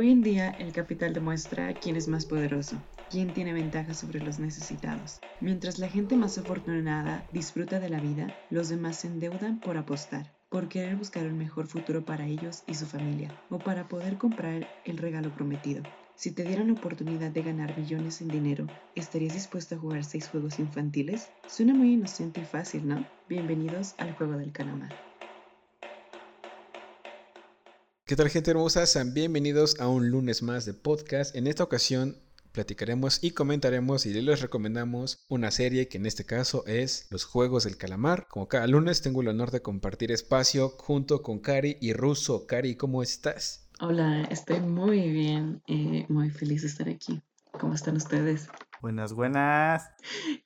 Hoy 0.00 0.12
en 0.12 0.22
día 0.22 0.48
el 0.52 0.72
capital 0.72 1.12
demuestra 1.12 1.74
quién 1.74 1.94
es 1.94 2.08
más 2.08 2.24
poderoso, 2.24 2.82
quién 3.10 3.34
tiene 3.34 3.52
ventaja 3.52 3.92
sobre 3.92 4.20
los 4.20 4.38
necesitados. 4.38 5.20
Mientras 5.42 5.78
la 5.78 5.90
gente 5.90 6.16
más 6.16 6.38
afortunada 6.38 7.28
disfruta 7.32 7.78
de 7.80 7.90
la 7.90 8.00
vida, 8.00 8.34
los 8.48 8.70
demás 8.70 8.96
se 8.96 9.08
endeudan 9.08 9.60
por 9.60 9.76
apostar, 9.76 10.34
por 10.48 10.70
querer 10.70 10.96
buscar 10.96 11.26
un 11.26 11.36
mejor 11.36 11.66
futuro 11.66 12.02
para 12.02 12.24
ellos 12.24 12.62
y 12.66 12.72
su 12.72 12.86
familia, 12.86 13.30
o 13.50 13.58
para 13.58 13.88
poder 13.88 14.16
comprar 14.16 14.66
el 14.86 14.96
regalo 14.96 15.34
prometido. 15.34 15.82
Si 16.14 16.30
te 16.30 16.44
dieran 16.44 16.68
la 16.68 16.80
oportunidad 16.80 17.30
de 17.30 17.42
ganar 17.42 17.76
millones 17.76 18.22
en 18.22 18.28
dinero, 18.28 18.68
¿estarías 18.94 19.34
dispuesto 19.34 19.74
a 19.74 19.78
jugar 19.78 20.02
seis 20.04 20.30
juegos 20.30 20.58
infantiles? 20.60 21.28
Suena 21.46 21.74
muy 21.74 21.92
inocente 21.92 22.40
y 22.40 22.44
fácil, 22.46 22.88
¿no? 22.88 23.04
Bienvenidos 23.28 23.94
al 23.98 24.14
juego 24.14 24.38
del 24.38 24.50
calamar. 24.50 25.09
¿Qué 28.10 28.16
tal 28.16 28.28
gente 28.28 28.50
hermosa? 28.50 28.86
Sean 28.86 29.14
bienvenidos 29.14 29.78
a 29.78 29.86
un 29.86 30.10
lunes 30.10 30.42
más 30.42 30.64
de 30.64 30.74
podcast. 30.74 31.36
En 31.36 31.46
esta 31.46 31.62
ocasión 31.62 32.16
platicaremos 32.50 33.22
y 33.22 33.30
comentaremos 33.30 34.04
y 34.04 34.12
les 34.20 34.40
recomendamos 34.40 35.24
una 35.28 35.52
serie 35.52 35.86
que 35.86 35.98
en 35.98 36.06
este 36.06 36.26
caso 36.26 36.66
es 36.66 37.06
Los 37.10 37.24
Juegos 37.24 37.62
del 37.62 37.76
Calamar. 37.76 38.26
Como 38.26 38.48
cada 38.48 38.66
lunes 38.66 39.00
tengo 39.00 39.20
el 39.20 39.28
honor 39.28 39.52
de 39.52 39.62
compartir 39.62 40.10
espacio 40.10 40.70
junto 40.70 41.22
con 41.22 41.38
Cari 41.38 41.76
y 41.80 41.92
Russo. 41.92 42.48
Cari, 42.48 42.74
¿cómo 42.74 43.04
estás? 43.04 43.68
Hola, 43.78 44.22
estoy 44.24 44.58
muy 44.58 45.08
bien 45.08 45.62
y 45.68 46.04
muy 46.08 46.30
feliz 46.30 46.62
de 46.62 46.66
estar 46.66 46.88
aquí. 46.88 47.22
¿Cómo 47.60 47.74
están 47.74 47.94
ustedes? 47.94 48.48
Buenas, 48.82 49.12
buenas. 49.12 49.88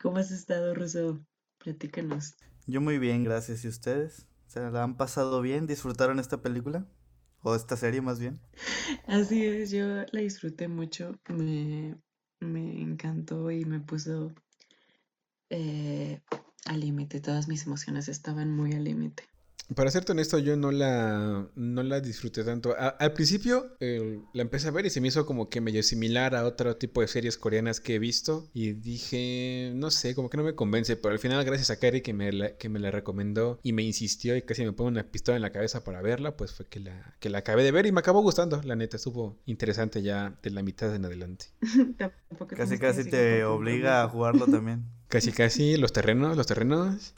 ¿Cómo 0.03 0.19
has 0.19 0.31
estado, 0.31 0.75
Russo? 0.75 1.25
Platícanos. 1.57 2.35
Yo 2.67 2.83
muy 2.83 2.99
bien, 2.99 3.25
gracias. 3.25 3.65
¿Y 3.65 3.69
ustedes? 3.69 4.27
¿Se 4.49 4.61
la 4.61 4.83
han 4.83 4.99
pasado 4.99 5.41
bien? 5.41 5.67
¿Disfrutaron 5.67 6.19
esta 6.19 6.43
película? 6.43 6.87
O 7.45 7.55
esta 7.55 7.77
serie 7.77 8.01
más 8.01 8.19
bien. 8.19 8.41
Así 9.07 9.45
es, 9.45 9.71
yo 9.71 9.87
la 9.87 10.21
disfruté 10.21 10.67
mucho, 10.67 11.13
me, 11.29 11.95
me 12.41 12.81
encantó 12.81 13.51
y 13.51 13.67
me 13.67 13.81
puso 13.81 14.33
eh, 15.51 16.23
al 16.65 16.81
límite, 16.81 17.21
todas 17.21 17.47
mis 17.47 17.67
emociones 17.67 18.09
estaban 18.09 18.51
muy 18.51 18.73
al 18.73 18.85
límite. 18.85 19.25
Para 19.75 19.91
serte 19.91 20.13
honesto, 20.13 20.39
yo 20.39 20.57
no 20.57 20.71
la, 20.71 21.49
no 21.55 21.83
la 21.83 22.01
disfruté 22.01 22.45
tanto. 22.45 22.75
al 22.79 23.13
principio 23.13 23.77
la 23.81 24.43
empecé 24.43 24.69
a 24.69 24.73
ver 24.73 24.87
y 24.87 24.91
se 24.91 25.01
me 25.01 25.09
hizo 25.09 25.25
como 25.25 25.49
que 25.49 25.61
medio 25.61 25.83
similar 25.83 26.35
a 26.35 26.45
otro 26.45 26.77
tipo 26.77 27.01
de 27.01 27.09
series 27.09 27.39
coreanas 27.39 27.81
que 27.81 27.95
he 27.95 27.99
visto. 27.99 28.49
Y 28.53 28.73
dije, 28.73 29.73
no 29.75 29.91
sé, 29.91 30.15
como 30.15 30.29
que 30.29 30.37
no 30.37 30.45
me 30.45 30.55
convence. 30.55 30.97
Pero 30.97 31.13
al 31.13 31.19
final, 31.19 31.45
gracias 31.45 31.71
a 31.71 31.79
Kari 31.79 32.03
que 32.03 32.13
me 32.13 32.33
la, 32.33 32.57
que 32.57 32.69
me 32.69 32.79
la 32.79 32.91
recomendó 32.91 33.59
y 33.63 33.73
me 33.73 33.83
insistió 33.83 34.37
y 34.37 34.43
casi 34.43 34.65
me 34.65 34.73
pone 34.73 34.91
una 34.91 35.11
pistola 35.11 35.37
en 35.37 35.43
la 35.43 35.53
cabeza 35.53 35.83
para 35.83 36.03
verla, 36.03 36.37
pues 36.37 36.53
fue 36.53 36.67
que 36.67 36.81
la, 36.81 37.17
que 37.21 37.31
la 37.31 37.39
acabé 37.39 37.63
de 37.63 37.73
ver 37.73 37.87
y 37.87 37.93
me 37.93 38.01
acabó 38.01 38.21
gustando. 38.21 38.61
La 38.65 38.77
neta, 38.77 38.97
estuvo 38.97 39.39
interesante 39.47 40.03
ya 40.03 40.39
de 40.43 40.51
la 40.51 40.63
mitad 40.63 40.95
en 40.95 41.05
adelante. 41.05 41.47
casi, 42.49 42.79
casi 42.79 43.09
te 43.09 43.45
obliga 43.45 44.03
a 44.03 44.09
jugarlo 44.09 44.47
también. 44.47 44.85
Casi, 45.09 45.33
casi, 45.33 45.77
los 45.77 45.93
terrenos, 45.93 46.37
los 46.37 46.47
terrenos. 46.47 47.15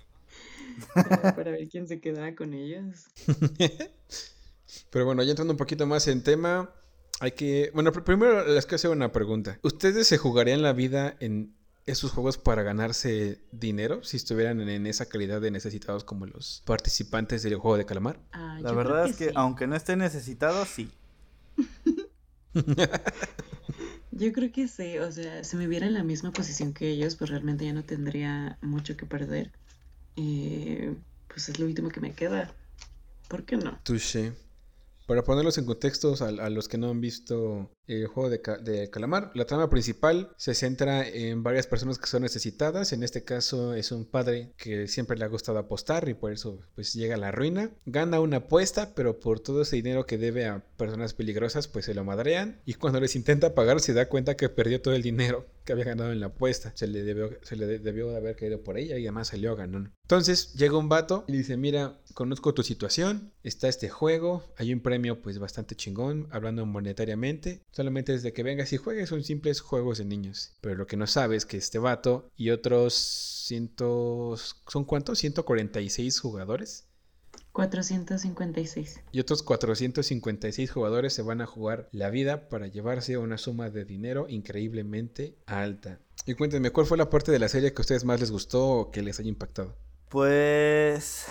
Para, 0.95 1.51
ver 1.51 1.69
quién 1.69 1.87
se 1.87 2.01
queda 2.01 2.35
con 2.35 2.55
ellos. 2.55 3.07
Pero 4.91 5.05
bueno, 5.05 5.23
ya 5.23 5.31
entrando 5.31 5.53
un 5.53 5.59
poquito 5.59 5.87
más 5.87 6.09
en 6.09 6.23
tema, 6.23 6.71
hay 7.21 7.33
que... 7.33 7.71
Bueno, 7.75 7.93
primero 7.93 8.47
les 8.47 8.67
quiero 8.67 8.77
hacer 8.77 8.91
una 8.91 9.13
pregunta. 9.13 9.59
¿Ustedes 9.63 10.07
se 10.07 10.19
jugarían 10.19 10.63
la 10.63 10.73
vida 10.73 11.17
en 11.21 11.55
esos 11.87 12.11
juegos 12.11 12.37
para 12.37 12.63
ganarse 12.63 13.41
dinero 13.53 14.03
si 14.03 14.17
estuvieran 14.17 14.61
en, 14.61 14.87
esa 14.87 15.07
calidad 15.07 15.41
de 15.41 15.51
necesitados 15.53 16.05
como 16.05 16.27
los 16.27 16.63
participantes 16.67 17.43
del 17.43 17.57
juego 17.57 17.77
de 17.77 17.87
calamar? 17.87 18.19
Ah, 18.33 18.59
la 18.61 18.73
verdad 18.73 19.07
es 19.07 19.17
que 19.17 19.31
aunque 19.35 19.67
no 19.67 19.77
estén 19.77 20.01
necesitados, 20.01 20.69
sí. 20.69 20.91
Yo 24.11 24.33
creo 24.33 24.51
que 24.51 24.67
sí, 24.67 24.99
o 24.99 25.13
sea, 25.13 25.45
si 25.45 25.57
me 25.57 25.67
viera 25.67 25.87
en 25.87 25.95
la 25.95 26.03
misma 26.03 26.33
posición 26.33 26.73
que 26.73 26.89
ellos, 26.89 27.17
pues 27.17 27.31
realmente 27.31 27.67
ya 27.67 27.73
no 27.73 27.85
tendría 27.85 28.59
mucho 28.63 28.97
que 28.97 29.07
perder. 29.07 29.53
Y 30.17 30.79
pues 31.29 31.49
es 31.49 31.59
lo 31.59 31.67
último 31.67 31.91
que 31.91 32.01
me 32.01 32.13
queda. 32.13 32.53
¿Por 33.29 33.45
qué 33.45 33.57
no? 33.57 33.79
Touché. 33.85 34.33
Para 35.07 35.23
ponerlos 35.23 35.57
en 35.57 35.67
contextos 35.67 36.21
a, 36.21 36.33
los 36.51 36.67
que 36.67 36.79
no 36.79 36.91
han 36.91 37.01
visto 37.01 37.71
el 37.87 38.09
juego 38.09 38.29
de, 38.29 38.91
calamar, 38.91 39.31
la 39.35 39.45
trama 39.45 39.71
principal 39.71 40.33
se 40.37 40.53
centra 40.53 41.07
en 41.07 41.45
varias 41.45 41.69
personas 41.69 41.99
que 41.99 42.09
son 42.09 42.23
necesitadas. 42.23 42.93
En 42.93 43.05
este 43.05 43.23
caso 43.23 43.75
es 43.75 43.93
un 43.93 44.05
padre 44.05 44.53
que 44.57 44.89
siempre 44.89 45.17
le 45.17 45.25
ha 45.25 45.29
gustado 45.29 45.59
apostar 45.59 46.09
y 46.09 46.15
por 46.15 46.33
eso 46.33 46.59
pues 46.75 46.93
llega 46.93 47.15
a 47.15 47.19
la 47.19 47.31
ruina. 47.31 47.71
Gana 47.85 48.19
una 48.19 48.39
apuesta, 48.39 48.97
pero 48.97 49.21
por 49.21 49.39
todo 49.39 49.63
ese 49.63 49.77
dinero 49.77 50.07
que 50.07 50.19
debe 50.19 50.47
a 50.47 50.65
personas 50.77 51.15
peligrosas 51.15 51.69
pues 51.69 51.85
se 51.85 51.95
lo 51.95 52.03
madrean. 52.03 52.61
Y 52.65 52.75
cuando 52.75 52.99
les 52.99 53.15
intenta 53.15 53.55
pagar 53.55 53.79
se 53.79 53.93
da 53.93 54.09
cuenta 54.09 54.37
que 54.37 54.49
perdió 54.49 54.83
todo 54.83 54.95
el 54.95 55.03
dinero 55.03 55.47
que 55.67 55.73
había 55.73 55.85
ganado 55.85 56.13
en 56.13 56.21
la 56.21 56.27
apuesta. 56.27 56.73
Se 56.75 56.87
le 56.87 57.03
debió, 57.03 57.31
se 57.43 57.57
le 57.57 57.67
debió 57.79 58.09
de 58.09 58.17
haber 58.17 58.37
caído 58.37 58.63
por 58.63 58.79
ella 58.79 58.97
y 58.97 59.03
además 59.03 59.29
salió 59.29 59.55
ganón. 59.57 59.93
Entonces 60.03 60.55
llega 60.55 60.79
un 60.79 60.89
vato 60.89 61.25
y 61.27 61.33
dice, 61.33 61.57
mira, 61.59 62.01
conozco 62.15 62.55
tu 62.55 62.63
situación, 62.63 63.33
está 63.43 63.69
este 63.69 63.91
juego, 63.91 64.45
hay 64.57 64.73
un 64.73 64.81
premio 64.81 65.21
pues 65.21 65.39
bastante 65.39 65.75
chingón, 65.75 66.29
hablando 66.31 66.65
monetariamente. 66.65 67.63
Solamente 67.73 68.13
desde 68.13 68.33
que 68.33 68.43
vengas 68.43 68.73
y 68.73 68.79
juegues 68.79 69.11
son 69.11 69.25
simples 69.25 69.61
juegos 69.61 69.99
de 69.99 70.05
niños. 70.07 70.53
Pero 70.63 70.77
lo 70.77 70.87
que 70.87 70.97
no 70.97 71.07
sabes 71.07 71.39
es 71.39 71.47
que 71.47 71.57
este 71.59 71.79
vato 71.79 72.31
y 72.37 72.51
otros 72.51 72.95
cientos... 72.95 74.63
¿Son 74.69 74.85
cuántos? 74.85 75.19
146 75.19 76.21
jugadores 76.21 76.87
456. 77.57 79.01
Y 79.13 79.21
otros 79.21 79.43
456 79.43 80.71
jugadores 80.71 81.15
se 81.15 81.23
van 81.23 81.41
a 81.41 81.47
jugar 81.47 81.89
la 81.91 82.11
vida 82.11 82.51
para 82.51 82.67
llevarse 82.67 83.17
una 83.17 83.39
suma 83.39 83.71
de 83.71 83.87
dinero 83.87 84.27
increíblemente 84.29 85.39
alta. 85.47 85.99
Y 86.27 86.35
cuéntenme, 86.35 86.71
¿cuál 86.71 86.87
fue 86.87 86.99
la 86.99 87.09
parte 87.09 87.33
de 87.33 87.39
la 87.39 87.49
serie 87.49 87.73
que 87.73 87.81
a 87.81 87.85
ustedes 87.85 88.05
más 88.05 88.21
les 88.21 88.31
gustó 88.31 88.69
o 88.69 88.91
que 88.91 89.01
les 89.01 89.19
haya 89.21 89.31
impactado? 89.31 89.75
Pues 90.11 91.25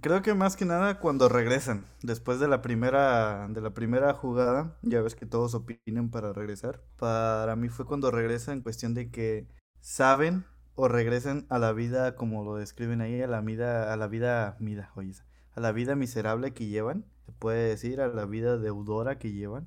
creo 0.00 0.22
que 0.22 0.34
más 0.34 0.54
que 0.54 0.64
nada 0.64 1.00
cuando 1.00 1.28
regresan, 1.28 1.84
después 2.00 2.38
de 2.38 2.46
la 2.46 2.62
primera 2.62 3.48
de 3.48 3.60
la 3.60 3.70
primera 3.70 4.14
jugada, 4.14 4.78
ya 4.82 5.02
ves 5.02 5.16
que 5.16 5.26
todos 5.26 5.52
opinan 5.54 6.12
para 6.12 6.32
regresar. 6.32 6.80
Para 6.96 7.56
mí 7.56 7.68
fue 7.68 7.86
cuando 7.86 8.12
regresan 8.12 8.58
en 8.58 8.62
cuestión 8.62 8.94
de 8.94 9.10
que 9.10 9.48
saben 9.80 10.44
o 10.80 10.86
regresen 10.86 11.44
a 11.48 11.58
la 11.58 11.72
vida 11.72 12.14
como 12.14 12.44
lo 12.44 12.54
describen 12.54 13.00
ahí, 13.00 13.20
a 13.20 13.26
la 13.26 13.40
vida, 13.40 13.92
a 13.92 13.96
la 13.96 14.06
vida, 14.06 14.56
mida, 14.60 14.92
oye, 14.94 15.12
a 15.52 15.60
la 15.60 15.72
vida 15.72 15.96
miserable 15.96 16.54
que 16.54 16.66
llevan, 16.66 17.04
se 17.26 17.32
puede 17.32 17.68
decir, 17.68 18.00
a 18.00 18.06
la 18.06 18.26
vida 18.26 18.58
deudora 18.58 19.18
que 19.18 19.32
llevan. 19.32 19.66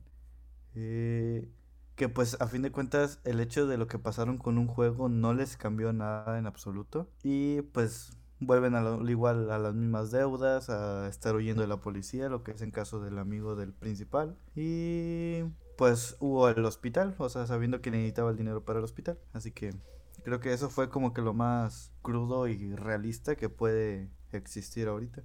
Eh, 0.74 1.50
que 1.98 2.08
pues 2.08 2.38
a 2.40 2.48
fin 2.48 2.62
de 2.62 2.72
cuentas 2.72 3.20
el 3.26 3.42
hecho 3.42 3.68
de 3.68 3.78
lo 3.78 3.88
que 3.88 4.00
pasaron 4.00 4.38
con 4.38 4.58
un 4.58 4.68
juego 4.68 5.10
no 5.10 5.34
les 5.34 5.58
cambió 5.58 5.92
nada 5.92 6.40
en 6.40 6.48
absoluto 6.48 7.10
y 7.24 7.62
pues 7.74 8.18
vuelven 8.40 8.74
al 8.76 9.10
igual 9.10 9.52
a 9.52 9.60
las 9.60 9.76
mismas 9.76 10.12
deudas, 10.12 10.70
a 10.70 11.10
estar 11.10 11.36
huyendo 11.36 11.62
de 11.62 11.68
la 11.68 11.82
policía, 11.82 12.30
lo 12.30 12.42
que 12.42 12.52
es 12.52 12.62
en 12.62 12.72
caso 12.72 13.02
del 13.02 13.20
amigo 13.20 13.58
del 13.58 13.74
principal 13.74 14.38
y 14.56 15.44
pues 15.78 16.16
hubo 16.22 16.48
el 16.48 16.64
hospital, 16.64 17.16
o 17.18 17.28
sea, 17.28 17.46
sabiendo 17.48 17.82
que 17.82 17.92
necesitaba 17.92 18.32
el 18.32 18.38
dinero 18.38 18.64
para 18.64 18.80
el 18.80 18.86
hospital, 18.86 19.20
así 19.34 19.52
que 19.52 19.76
Creo 20.24 20.40
que 20.40 20.54
eso 20.54 20.70
fue 20.70 20.90
como 20.90 21.14
que 21.14 21.22
lo 21.22 21.34
más 21.34 21.92
crudo 22.02 22.48
y 22.48 22.76
realista 22.76 23.36
que 23.36 23.50
puede 23.50 24.10
existir 24.32 24.88
ahorita. 24.88 25.24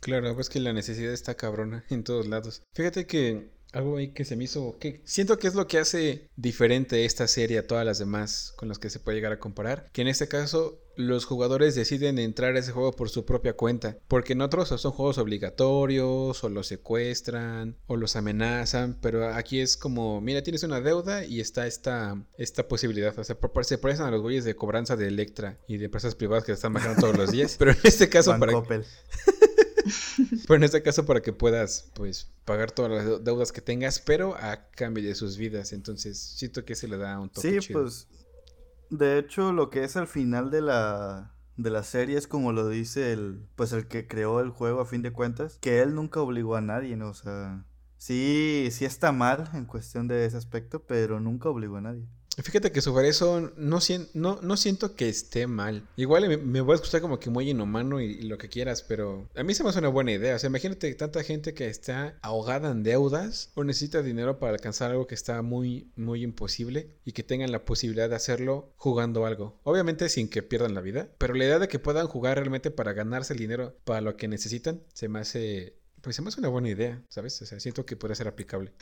Claro, 0.00 0.34
pues 0.34 0.48
que 0.48 0.60
la 0.60 0.72
necesidad 0.72 1.12
está 1.12 1.34
cabrona 1.34 1.84
en 1.90 2.04
todos 2.04 2.26
lados. 2.26 2.62
Fíjate 2.72 3.06
que 3.06 3.50
algo 3.72 3.96
ahí 3.96 4.12
que 4.12 4.24
se 4.24 4.36
me 4.36 4.44
hizo, 4.44 4.78
que 4.78 5.00
siento 5.04 5.38
que 5.38 5.46
es 5.46 5.54
lo 5.54 5.66
que 5.66 5.78
hace 5.78 6.28
diferente 6.36 7.04
esta 7.04 7.28
serie 7.28 7.58
a 7.58 7.66
todas 7.66 7.86
las 7.86 7.98
demás 7.98 8.52
con 8.56 8.68
las 8.68 8.78
que 8.78 8.90
se 8.90 8.98
puede 8.98 9.16
llegar 9.16 9.32
a 9.32 9.38
comparar, 9.38 9.88
que 9.92 10.02
en 10.02 10.08
este 10.08 10.26
caso 10.26 10.82
los 10.96 11.24
jugadores 11.24 11.74
deciden 11.74 12.18
entrar 12.18 12.56
a 12.56 12.58
ese 12.58 12.72
juego 12.72 12.92
por 12.92 13.08
su 13.10 13.24
propia 13.24 13.54
cuenta, 13.54 13.98
porque 14.08 14.34
en 14.34 14.42
otros 14.42 14.68
son 14.68 14.92
juegos 14.92 15.18
obligatorios 15.18 16.42
o 16.44 16.48
los 16.48 16.66
secuestran 16.66 17.76
o 17.86 17.96
los 17.96 18.16
amenazan, 18.16 18.98
pero 19.00 19.28
aquí 19.28 19.60
es 19.60 19.76
como, 19.76 20.20
mira, 20.20 20.42
tienes 20.42 20.62
una 20.62 20.80
deuda 20.80 21.24
y 21.24 21.40
está 21.40 21.66
esta, 21.66 22.22
esta 22.36 22.68
posibilidad, 22.68 23.18
o 23.18 23.24
sea, 23.24 23.36
se 23.62 23.78
parecen 23.78 24.06
a 24.06 24.10
los 24.10 24.22
güeyes 24.22 24.44
de 24.44 24.56
cobranza 24.56 24.96
de 24.96 25.08
Electra 25.08 25.58
y 25.68 25.78
de 25.78 25.86
empresas 25.86 26.14
privadas 26.14 26.44
que 26.44 26.52
están 26.52 26.72
bajando 26.72 27.00
todos 27.00 27.16
los 27.16 27.30
días, 27.32 27.56
pero 27.58 27.72
en 27.72 27.78
este 27.84 28.08
caso 28.08 28.38
para... 28.38 28.52
pero 30.46 30.56
en 30.56 30.64
este 30.64 30.82
caso 30.82 31.06
para 31.06 31.22
que 31.22 31.32
puedas 31.32 31.90
pues 31.94 32.28
pagar 32.44 32.70
todas 32.70 32.90
las 32.90 33.24
deudas 33.24 33.52
que 33.52 33.60
tengas, 33.60 34.00
pero 34.00 34.36
a 34.36 34.68
cambio 34.70 35.04
de 35.04 35.14
sus 35.14 35.36
vidas. 35.36 35.72
Entonces, 35.72 36.18
siento 36.18 36.64
que 36.64 36.74
se 36.74 36.88
le 36.88 36.96
da 36.96 37.18
un 37.18 37.30
toque 37.30 37.62
Sí, 37.62 37.72
pues 37.72 38.06
de 38.90 39.18
hecho 39.18 39.52
lo 39.52 39.70
que 39.70 39.84
es 39.84 39.96
al 39.96 40.06
final 40.08 40.50
de 40.50 40.62
la 40.62 41.32
de 41.56 41.70
la 41.70 41.82
serie 41.82 42.16
es 42.16 42.26
como 42.26 42.52
lo 42.52 42.68
dice 42.68 43.12
el 43.12 43.46
pues 43.56 43.72
el 43.72 43.86
que 43.88 44.06
creó 44.06 44.40
el 44.40 44.50
juego 44.50 44.80
a 44.80 44.86
fin 44.86 45.02
de 45.02 45.12
cuentas, 45.12 45.58
que 45.60 45.80
él 45.82 45.94
nunca 45.94 46.20
obligó 46.20 46.56
a 46.56 46.60
nadie, 46.60 46.96
¿no? 46.96 47.08
O 47.10 47.14
sea, 47.14 47.64
sí 47.98 48.68
sí 48.72 48.84
está 48.84 49.12
mal 49.12 49.48
en 49.54 49.66
cuestión 49.66 50.08
de 50.08 50.24
ese 50.26 50.36
aspecto, 50.36 50.84
pero 50.86 51.20
nunca 51.20 51.48
obligó 51.48 51.76
a 51.76 51.82
nadie. 51.82 52.06
Fíjate 52.42 52.72
que 52.72 52.80
sobre 52.80 53.08
eso 53.08 53.52
no, 53.56 53.78
no, 54.14 54.40
no 54.42 54.56
siento 54.56 54.94
que 54.94 55.08
esté 55.08 55.46
mal. 55.46 55.86
Igual 55.96 56.38
me, 56.38 56.60
voy 56.60 56.72
a 56.72 56.76
escuchar 56.76 57.00
como 57.00 57.18
que 57.18 57.30
muy 57.30 57.50
inhumano 57.50 58.00
y, 58.00 58.22
lo 58.22 58.38
que 58.38 58.48
quieras, 58.48 58.82
pero 58.82 59.28
a 59.34 59.42
mí 59.42 59.54
se 59.54 59.62
me 59.62 59.70
hace 59.70 59.78
una 59.78 59.88
buena 59.88 60.12
idea. 60.12 60.36
O 60.36 60.38
sea, 60.38 60.48
imagínate 60.48 60.94
tanta 60.94 61.22
gente 61.22 61.54
que 61.54 61.66
está 61.66 62.18
ahogada 62.22 62.70
en 62.70 62.82
deudas 62.82 63.50
o 63.54 63.64
necesita 63.64 64.02
dinero 64.02 64.38
para 64.38 64.52
alcanzar 64.52 64.90
algo 64.90 65.06
que 65.06 65.14
está 65.14 65.42
muy, 65.42 65.90
muy 65.96 66.22
imposible 66.22 66.96
y 67.04 67.12
que 67.12 67.22
tengan 67.22 67.52
la 67.52 67.64
posibilidad 67.64 68.08
de 68.08 68.16
hacerlo 68.16 68.72
jugando 68.76 69.26
algo. 69.26 69.58
Obviamente 69.64 70.08
sin 70.08 70.28
que 70.28 70.42
pierdan 70.42 70.74
la 70.74 70.80
vida, 70.80 71.08
pero 71.18 71.34
la 71.34 71.44
idea 71.44 71.58
de 71.58 71.68
que 71.68 71.78
puedan 71.78 72.06
jugar 72.06 72.36
realmente 72.36 72.70
para 72.70 72.92
ganarse 72.92 73.32
el 73.32 73.38
dinero 73.38 73.76
para 73.84 74.00
lo 74.00 74.16
que 74.16 74.28
necesitan 74.28 74.82
se 74.92 75.08
me 75.08 75.20
hace 75.20 75.76
pues 76.00 76.16
se 76.16 76.22
me 76.22 76.28
hace 76.28 76.40
una 76.40 76.48
buena 76.48 76.70
idea, 76.70 77.02
¿sabes? 77.08 77.40
O 77.42 77.46
sea, 77.46 77.60
siento 77.60 77.84
que 77.84 77.94
puede 77.94 78.14
ser 78.14 78.26
aplicable. 78.26 78.72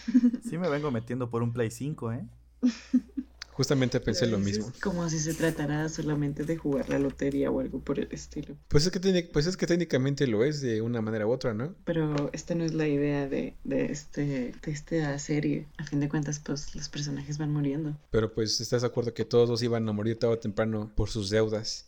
Sí 0.49 0.57
me 0.57 0.69
vengo 0.69 0.93
metiendo 0.93 1.31
por 1.31 1.43
un 1.43 1.53
Play 1.53 1.71
5, 1.71 2.13
¿eh? 2.13 2.29
Justamente 3.59 3.99
pensé 3.99 4.29
lo 4.29 4.39
mismo. 4.39 4.73
como 4.81 5.11
si 5.11 5.19
se 5.19 5.35
tratara 5.35 5.89
solamente 5.89 6.45
de 6.45 6.57
jugar 6.57 6.89
la 6.89 7.01
lotería 7.01 7.51
o 7.51 7.59
algo 7.59 7.81
por 7.81 7.99
el 7.99 8.07
estilo. 8.13 8.55
Pues 8.69 8.87
es 8.87 8.93
que, 8.93 9.29
pues 9.33 9.49
es 9.49 9.57
que 9.57 9.67
técnicamente 9.67 10.29
lo 10.29 10.45
es 10.45 10.61
de 10.61 10.81
una 10.81 11.03
manera 11.03 11.27
u 11.27 11.33
otra, 11.33 11.55
¿no? 11.55 11.75
Pero 11.85 12.31
esta 12.33 12.55
no 12.55 12.63
es 12.63 12.73
la 12.73 12.87
idea 12.87 13.29
de, 13.29 13.57
de, 13.65 13.87
este, 13.87 14.55
de 14.63 14.71
esta 14.71 15.19
serie. 15.19 15.67
A 15.77 15.83
fin 15.83 15.99
de 15.99 16.09
cuentas, 16.09 16.39
pues 16.39 16.77
los 16.77 16.89
personajes 16.89 17.37
van 17.39 17.51
muriendo. 17.51 17.97
Pero 18.13 18.33
pues 18.33 18.61
estás 18.61 18.83
de 18.83 18.87
acuerdo 18.87 19.13
que 19.13 19.25
todos 19.25 19.61
iban 19.61 19.89
a 19.89 19.93
morir 19.93 20.21
tarde 20.21 20.35
o 20.35 20.39
temprano 20.39 20.93
por 20.95 21.11
sus 21.11 21.29
deudas, 21.29 21.87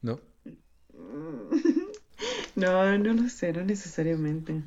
¿no? 0.00 0.20
no, 2.54 2.98
no 2.98 3.14
lo 3.14 3.28
sé, 3.28 3.52
no 3.52 3.64
necesariamente. 3.64 4.62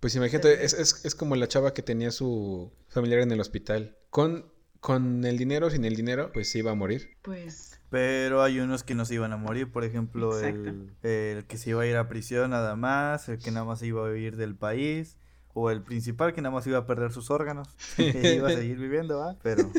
Pues 0.00 0.16
imagínate, 0.16 0.64
es, 0.64 0.72
es, 0.72 1.04
es 1.04 1.14
como 1.14 1.36
la 1.36 1.46
chava 1.46 1.74
que 1.74 1.82
tenía 1.82 2.10
su 2.10 2.72
familiar 2.88 3.20
en 3.20 3.30
el 3.30 3.40
hospital. 3.40 3.96
Con 4.10 4.57
con 4.80 5.24
el 5.24 5.38
dinero 5.38 5.66
o 5.66 5.70
sin 5.70 5.84
el 5.84 5.96
dinero, 5.96 6.30
pues 6.32 6.50
se 6.50 6.58
iba 6.58 6.70
a 6.70 6.74
morir. 6.74 7.16
Pues. 7.22 7.80
Pero 7.90 8.42
hay 8.42 8.60
unos 8.60 8.82
que 8.82 8.94
no 8.94 9.04
se 9.04 9.14
iban 9.14 9.32
a 9.32 9.36
morir, 9.36 9.72
por 9.72 9.84
ejemplo, 9.84 10.38
el, 10.38 10.92
el, 11.02 11.44
que 11.46 11.56
se 11.56 11.70
iba 11.70 11.82
a 11.82 11.86
ir 11.86 11.96
a 11.96 12.08
prisión 12.08 12.50
nada 12.50 12.76
más, 12.76 13.28
el 13.28 13.38
que 13.38 13.50
nada 13.50 13.64
más 13.64 13.82
iba 13.82 14.06
a 14.06 14.10
huir 14.10 14.36
del 14.36 14.54
país, 14.54 15.16
o 15.54 15.70
el 15.70 15.82
principal 15.82 16.34
que 16.34 16.42
nada 16.42 16.54
más 16.54 16.66
iba 16.66 16.78
a 16.78 16.86
perder 16.86 17.12
sus 17.12 17.30
órganos, 17.30 17.68
que 17.96 18.34
iba 18.36 18.48
a 18.48 18.52
seguir 18.52 18.78
viviendo, 18.78 19.18
¿va? 19.18 19.36
Pero, 19.42 19.70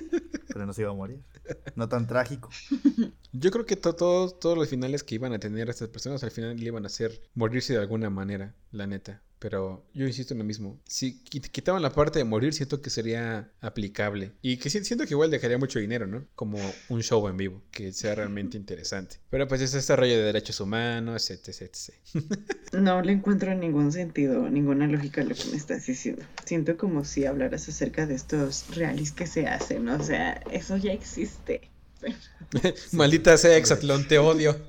pero 0.47 0.65
no 0.65 0.73
se 0.73 0.81
iba 0.81 0.91
a 0.91 0.95
morir. 0.95 1.21
No 1.75 1.87
tan 1.87 2.07
trágico. 2.07 2.49
Yo 3.31 3.51
creo 3.51 3.65
que 3.65 3.75
todos, 3.75 4.39
todos 4.39 4.57
los 4.57 4.69
finales 4.69 5.03
que 5.03 5.15
iban 5.15 5.33
a 5.33 5.39
tener 5.39 5.69
estas 5.69 5.89
personas 5.89 6.23
al 6.23 6.31
final 6.31 6.57
le 6.57 6.65
iban 6.65 6.83
a 6.83 6.87
hacer 6.87 7.21
morirse 7.35 7.73
de 7.73 7.79
alguna 7.79 8.09
manera, 8.09 8.55
la 8.71 8.87
neta. 8.87 9.21
Pero 9.39 9.85
yo 9.93 10.05
insisto 10.05 10.33
en 10.33 10.39
lo 10.39 10.43
mismo. 10.43 10.79
Si 10.85 11.23
quitaban 11.23 11.81
la 11.81 11.93
parte 11.93 12.19
de 12.19 12.25
morir, 12.25 12.53
siento 12.53 12.81
que 12.81 12.89
sería 12.89 13.49
aplicable. 13.61 14.33
Y 14.41 14.57
que 14.57 14.69
siento 14.69 15.05
que 15.05 15.13
igual 15.13 15.31
dejaría 15.31 15.57
mucho 15.57 15.79
dinero, 15.79 16.07
¿no? 16.07 16.25
Como 16.35 16.59
un 16.89 17.01
show 17.01 17.25
en 17.29 17.37
vivo, 17.37 17.63
que 17.71 17.93
sea 17.93 18.15
realmente 18.15 18.57
interesante. 18.57 19.17
Pero 19.29 19.47
pues 19.47 19.61
es 19.61 19.73
este 19.73 19.95
rollo 19.95 20.17
de 20.17 20.23
derechos 20.23 20.59
humanos, 20.59 21.31
etc, 21.31 21.61
etc. 21.61 21.93
No 22.73 23.01
le 23.01 23.13
encuentro 23.13 23.55
ningún 23.55 23.91
sentido, 23.91 24.47
ninguna 24.49 24.87
lógica 24.87 25.21
a 25.21 25.23
lo 25.23 25.33
que 25.33 25.45
me 25.45 25.57
estás 25.57 25.85
diciendo. 25.87 26.23
Siento 26.45 26.77
como 26.77 27.05
si 27.05 27.25
hablaras 27.25 27.67
acerca 27.67 28.05
de 28.05 28.15
estos 28.15 28.75
realis 28.75 29.11
que 29.11 29.25
se 29.25 29.47
hacen. 29.47 29.87
O 29.87 30.03
sea, 30.03 30.33
eso 30.51 30.75
ya 30.77 30.91
existe. 30.91 31.71
Maldita 32.91 33.37
sea 33.37 33.57
Exatlón, 33.57 34.07
te 34.07 34.19
odio. 34.19 34.55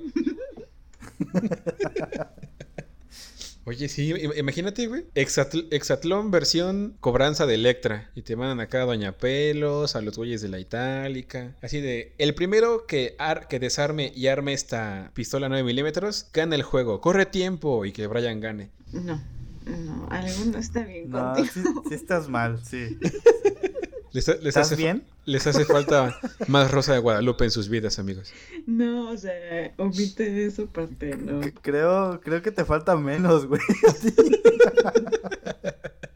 Oye, 3.63 3.89
sí, 3.89 4.11
imagínate, 4.37 4.87
güey. 4.87 5.05
Exatlón 5.13 6.31
versión 6.31 6.95
cobranza 6.99 7.45
de 7.45 7.55
Electra. 7.55 8.09
Y 8.15 8.23
te 8.23 8.35
mandan 8.35 8.59
acá 8.59 8.81
a 8.81 8.85
Doña 8.85 9.11
Pelos, 9.11 9.95
a 9.95 10.01
los 10.01 10.17
güeyes 10.17 10.41
de 10.41 10.49
la 10.49 10.59
Itálica. 10.59 11.55
Así 11.61 11.79
de, 11.79 12.15
el 12.17 12.33
primero 12.33 12.87
que, 12.87 13.15
que 13.49 13.59
desarme 13.59 14.11
y 14.15 14.27
arme 14.27 14.53
esta 14.53 15.11
pistola 15.13 15.47
9 15.47 15.63
milímetros, 15.63 16.27
gana 16.33 16.55
el 16.55 16.63
juego. 16.63 17.01
Corre 17.01 17.27
tiempo 17.27 17.85
y 17.85 17.91
que 17.91 18.07
Brian 18.07 18.39
gane. 18.39 18.71
No, 18.91 19.21
no, 19.65 20.07
algo 20.09 20.45
no 20.45 20.57
está 20.57 20.83
bien 20.83 21.11
contigo. 21.11 21.83
Sí, 21.87 21.93
estás 21.93 22.29
mal, 22.29 22.65
sí. 22.65 22.97
Les, 24.13 24.27
¿Estás 24.27 24.75
bien? 24.75 25.05
Les 25.25 25.47
hace 25.47 25.63
falta 25.63 26.19
más 26.47 26.69
Rosa 26.69 26.93
de 26.93 26.99
Guadalupe 26.99 27.45
en 27.45 27.51
sus 27.51 27.69
vidas, 27.69 27.97
amigos. 27.97 28.33
No, 28.67 29.09
o 29.09 29.17
sea, 29.17 29.73
omite 29.77 30.45
esa 30.45 30.65
parte, 30.65 31.15
¿no? 31.15 31.39
Creo, 31.61 32.19
creo 32.21 32.41
que 32.41 32.51
te 32.51 32.65
falta 32.65 32.97
menos, 32.97 33.45
güey. 33.45 33.61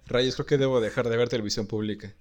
Rayos, 0.08 0.36
creo 0.36 0.46
que 0.46 0.58
debo 0.58 0.82
dejar 0.82 1.10
de 1.10 1.16
ver 1.16 1.30
televisión 1.30 1.68
pública. 1.68 2.14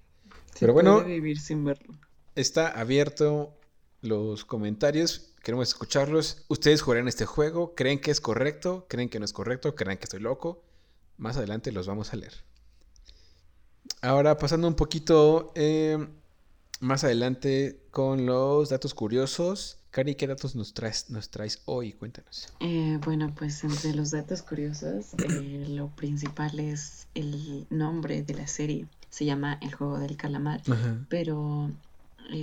Pero 0.59 0.71
bueno, 0.71 1.03
vivir 1.03 1.39
sin 1.39 1.65
verlo. 1.65 1.93
está 2.35 2.67
abierto 2.69 3.53
los 4.01 4.45
comentarios. 4.45 5.33
Queremos 5.43 5.67
escucharlos. 5.67 6.45
¿Ustedes 6.47 6.81
jugarán 6.81 7.07
este 7.07 7.25
juego? 7.25 7.75
¿Creen 7.75 7.99
que 7.99 8.11
es 8.11 8.21
correcto? 8.21 8.85
¿Creen 8.87 9.09
que 9.09 9.19
no 9.19 9.25
es 9.25 9.33
correcto? 9.33 9.75
¿Creen 9.75 9.97
que 9.97 10.05
estoy 10.05 10.21
loco? 10.21 10.63
Más 11.17 11.35
adelante 11.37 11.71
los 11.71 11.85
vamos 11.87 12.13
a 12.13 12.15
leer. 12.15 12.33
Ahora 14.05 14.37
pasando 14.37 14.67
un 14.67 14.75
poquito 14.75 15.51
eh, 15.55 15.97
más 16.79 17.03
adelante 17.03 17.79
con 17.89 18.27
los 18.27 18.69
datos 18.69 18.93
curiosos. 18.93 19.79
Cari, 19.89 20.13
¿qué 20.13 20.27
datos 20.27 20.55
nos 20.55 20.75
traes, 20.75 21.09
nos 21.09 21.29
traes 21.29 21.63
hoy? 21.65 21.93
Cuéntanos. 21.93 22.53
Eh, 22.59 22.99
bueno, 23.03 23.33
pues 23.35 23.63
entre 23.63 23.95
los 23.95 24.11
datos 24.11 24.43
curiosos, 24.43 25.15
eh, 25.17 25.65
lo 25.69 25.87
principal 25.87 26.59
es 26.59 27.07
el 27.15 27.65
nombre 27.71 28.21
de 28.21 28.35
la 28.35 28.45
serie. 28.45 28.85
Se 29.09 29.25
llama 29.25 29.57
El 29.59 29.73
Juego 29.73 29.97
del 29.97 30.17
Calamar, 30.17 30.61
pero 31.09 31.71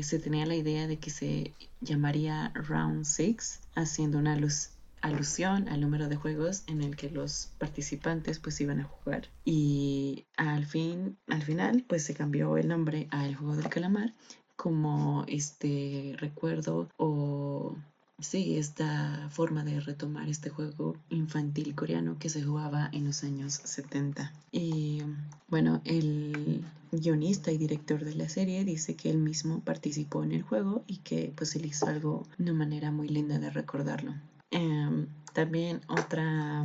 se 0.02 0.18
tenía 0.18 0.46
la 0.46 0.56
idea 0.56 0.88
de 0.88 0.96
que 0.98 1.10
se 1.10 1.52
llamaría 1.80 2.50
Round 2.54 3.04
6, 3.04 3.60
haciendo 3.76 4.18
una 4.18 4.34
luz 4.36 4.70
alusión 5.02 5.68
al 5.68 5.80
número 5.80 6.08
de 6.08 6.16
juegos 6.16 6.64
en 6.66 6.80
el 6.82 6.96
que 6.96 7.10
los 7.10 7.50
participantes 7.58 8.38
pues 8.38 8.60
iban 8.60 8.80
a 8.80 8.84
jugar. 8.84 9.28
Y 9.44 10.24
al 10.36 10.64
fin 10.66 11.18
al 11.28 11.42
final 11.42 11.84
pues 11.86 12.04
se 12.04 12.14
cambió 12.14 12.56
el 12.56 12.68
nombre 12.68 13.08
a 13.10 13.26
el 13.26 13.36
juego 13.36 13.56
del 13.56 13.68
calamar 13.68 14.14
como 14.56 15.24
este 15.26 16.14
recuerdo 16.18 16.88
o 16.96 17.76
sí 18.20 18.56
esta 18.56 19.28
forma 19.30 19.64
de 19.64 19.80
retomar 19.80 20.28
este 20.28 20.50
juego 20.50 20.96
infantil 21.10 21.74
coreano 21.74 22.16
que 22.18 22.28
se 22.28 22.42
jugaba 22.42 22.88
en 22.92 23.04
los 23.04 23.24
años 23.24 23.54
70 23.64 24.32
y 24.52 25.02
bueno 25.48 25.80
el 25.84 26.64
guionista 26.92 27.50
y 27.50 27.58
director 27.58 28.04
de 28.04 28.14
la 28.14 28.28
serie 28.28 28.64
dice 28.64 28.94
que 28.94 29.10
él 29.10 29.18
mismo 29.18 29.60
participó 29.60 30.22
en 30.22 30.32
el 30.32 30.42
juego 30.42 30.84
y 30.86 30.98
que 30.98 31.32
pues 31.36 31.56
él 31.56 31.66
hizo 31.66 31.86
algo 31.86 32.28
una 32.38 32.52
manera 32.52 32.92
muy 32.92 33.08
linda 33.08 33.38
de 33.38 33.50
recordarlo 33.50 34.14
Em, 34.52 35.06
también 35.32 35.80
otra, 35.88 36.64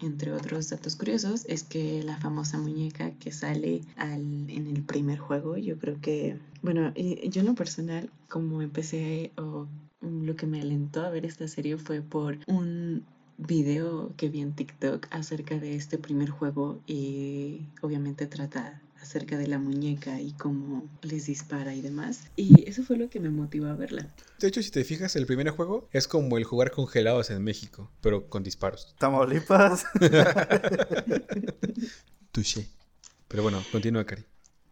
entre 0.00 0.32
otros 0.32 0.70
datos 0.70 0.96
curiosos, 0.96 1.44
es 1.46 1.64
que 1.64 2.02
la 2.04 2.16
famosa 2.16 2.58
muñeca 2.58 3.10
que 3.18 3.32
sale 3.32 3.82
al, 3.96 4.48
en 4.48 4.66
el 4.68 4.82
primer 4.82 5.18
juego, 5.18 5.56
yo 5.56 5.78
creo 5.78 6.00
que, 6.00 6.38
bueno, 6.62 6.94
yo 6.94 7.40
en 7.40 7.46
lo 7.46 7.54
personal, 7.54 8.10
como 8.28 8.62
empecé 8.62 9.32
o 9.36 9.66
lo 10.00 10.36
que 10.36 10.46
me 10.46 10.60
alentó 10.60 11.02
a 11.02 11.10
ver 11.10 11.26
esta 11.26 11.48
serie 11.48 11.76
fue 11.76 12.02
por 12.02 12.38
un 12.46 13.04
video 13.36 14.12
que 14.16 14.28
vi 14.28 14.40
en 14.40 14.52
TikTok 14.52 15.06
acerca 15.10 15.58
de 15.58 15.74
este 15.74 15.98
primer 15.98 16.30
juego 16.30 16.80
y 16.86 17.66
obviamente 17.82 18.26
trata 18.26 18.80
acerca 19.02 19.38
de 19.38 19.46
la 19.46 19.58
muñeca 19.58 20.20
y 20.20 20.32
cómo 20.32 20.88
les 21.02 21.26
dispara 21.26 21.74
y 21.74 21.80
demás. 21.80 22.24
Y 22.36 22.68
eso 22.68 22.82
fue 22.82 22.96
lo 22.96 23.08
que 23.08 23.20
me 23.20 23.30
motivó 23.30 23.66
a 23.66 23.74
verla. 23.74 24.08
De 24.40 24.48
hecho, 24.48 24.62
si 24.62 24.70
te 24.70 24.84
fijas, 24.84 25.16
el 25.16 25.26
primer 25.26 25.50
juego 25.50 25.88
es 25.92 26.08
como 26.08 26.38
el 26.38 26.44
jugar 26.44 26.70
congelados 26.70 27.30
en 27.30 27.42
México, 27.42 27.90
pero 28.00 28.28
con 28.28 28.42
disparos. 28.42 28.94
Tamaulipas. 28.98 29.84
Touché. 32.32 32.66
Pero 33.28 33.42
bueno, 33.42 33.62
continúa, 33.70 34.04
Cari. 34.04 34.24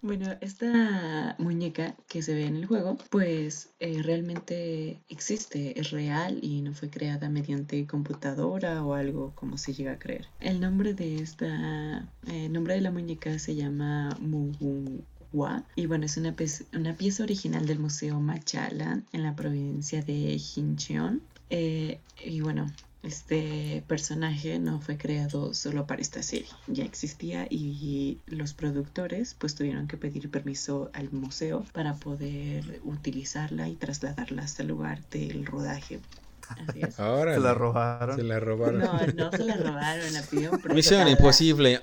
Bueno, 0.06 0.36
esta 0.40 1.34
muñeca 1.40 1.96
que 2.06 2.22
se 2.22 2.32
ve 2.32 2.46
en 2.46 2.54
el 2.54 2.66
juego, 2.66 2.96
pues 3.10 3.74
eh, 3.80 4.02
realmente 4.04 5.02
existe, 5.08 5.80
es 5.80 5.90
real 5.90 6.38
y 6.42 6.62
no 6.62 6.74
fue 6.74 6.90
creada 6.90 7.28
mediante 7.28 7.84
computadora 7.88 8.84
o 8.84 8.94
algo 8.94 9.32
como 9.34 9.58
se 9.58 9.74
llega 9.74 9.94
a 9.94 9.98
creer. 9.98 10.28
El 10.38 10.60
nombre 10.60 10.94
de 10.94 11.16
esta, 11.16 12.08
el 12.28 12.52
nombre 12.52 12.74
de 12.74 12.82
la 12.82 12.92
muñeca 12.92 13.36
se 13.40 13.56
llama 13.56 14.10
Mugunwa 14.20 15.64
y 15.74 15.86
bueno, 15.86 16.06
es 16.06 16.16
una, 16.16 16.36
una 16.72 16.94
pieza 16.94 17.24
original 17.24 17.66
del 17.66 17.80
Museo 17.80 18.20
Machala 18.20 19.02
en 19.12 19.22
la 19.24 19.34
provincia 19.34 20.02
de 20.02 20.40
Incheon. 20.54 21.20
Eh, 21.50 21.98
y 22.24 22.40
bueno, 22.42 22.68
este 23.06 23.84
personaje 23.86 24.58
no 24.58 24.80
fue 24.80 24.96
creado 24.96 25.54
solo 25.54 25.86
para 25.86 26.02
esta 26.02 26.22
serie, 26.22 26.48
ya 26.66 26.84
existía 26.84 27.46
y 27.48 28.20
los 28.26 28.54
productores 28.54 29.34
pues 29.34 29.54
tuvieron 29.54 29.86
que 29.86 29.96
pedir 29.96 30.30
permiso 30.30 30.90
al 30.92 31.10
museo 31.12 31.64
para 31.72 31.94
poder 31.94 32.80
utilizarla 32.84 33.68
y 33.68 33.76
trasladarla 33.76 34.42
hasta 34.42 34.62
el 34.62 34.68
lugar 34.68 35.00
del 35.10 35.46
rodaje. 35.46 36.00
Así 36.48 36.80
es. 36.82 36.98
Ahora 37.00 37.34
se 37.34 37.40
la 37.40 37.54
robaron. 37.54 38.16
Se 38.16 38.22
la 38.22 38.40
robaron. 38.40 38.78
No, 38.78 39.00
no 39.14 39.30
se 39.30 39.44
la 39.44 39.56
robaron, 39.56 40.12
la 40.12 40.22
pidieron 40.22 40.60
Misión 40.74 41.08
imposible. 41.08 41.80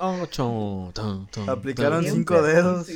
Aplicaron 1.47 2.05
cinco 2.05 2.41
dedos. 2.41 2.87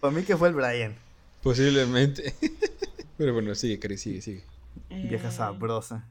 Para 0.00 0.14
mí 0.14 0.22
que 0.22 0.36
fue 0.36 0.48
el 0.48 0.54
Brian. 0.54 0.94
Posiblemente. 1.42 2.34
Pero 3.18 3.34
bueno, 3.34 3.54
sigue, 3.54 3.78
Cari, 3.78 3.98
sigue, 3.98 4.20
sigue. 4.20 4.44
guerra 5.12 5.30
sabe 5.30 5.58
brossa. 5.58 6.02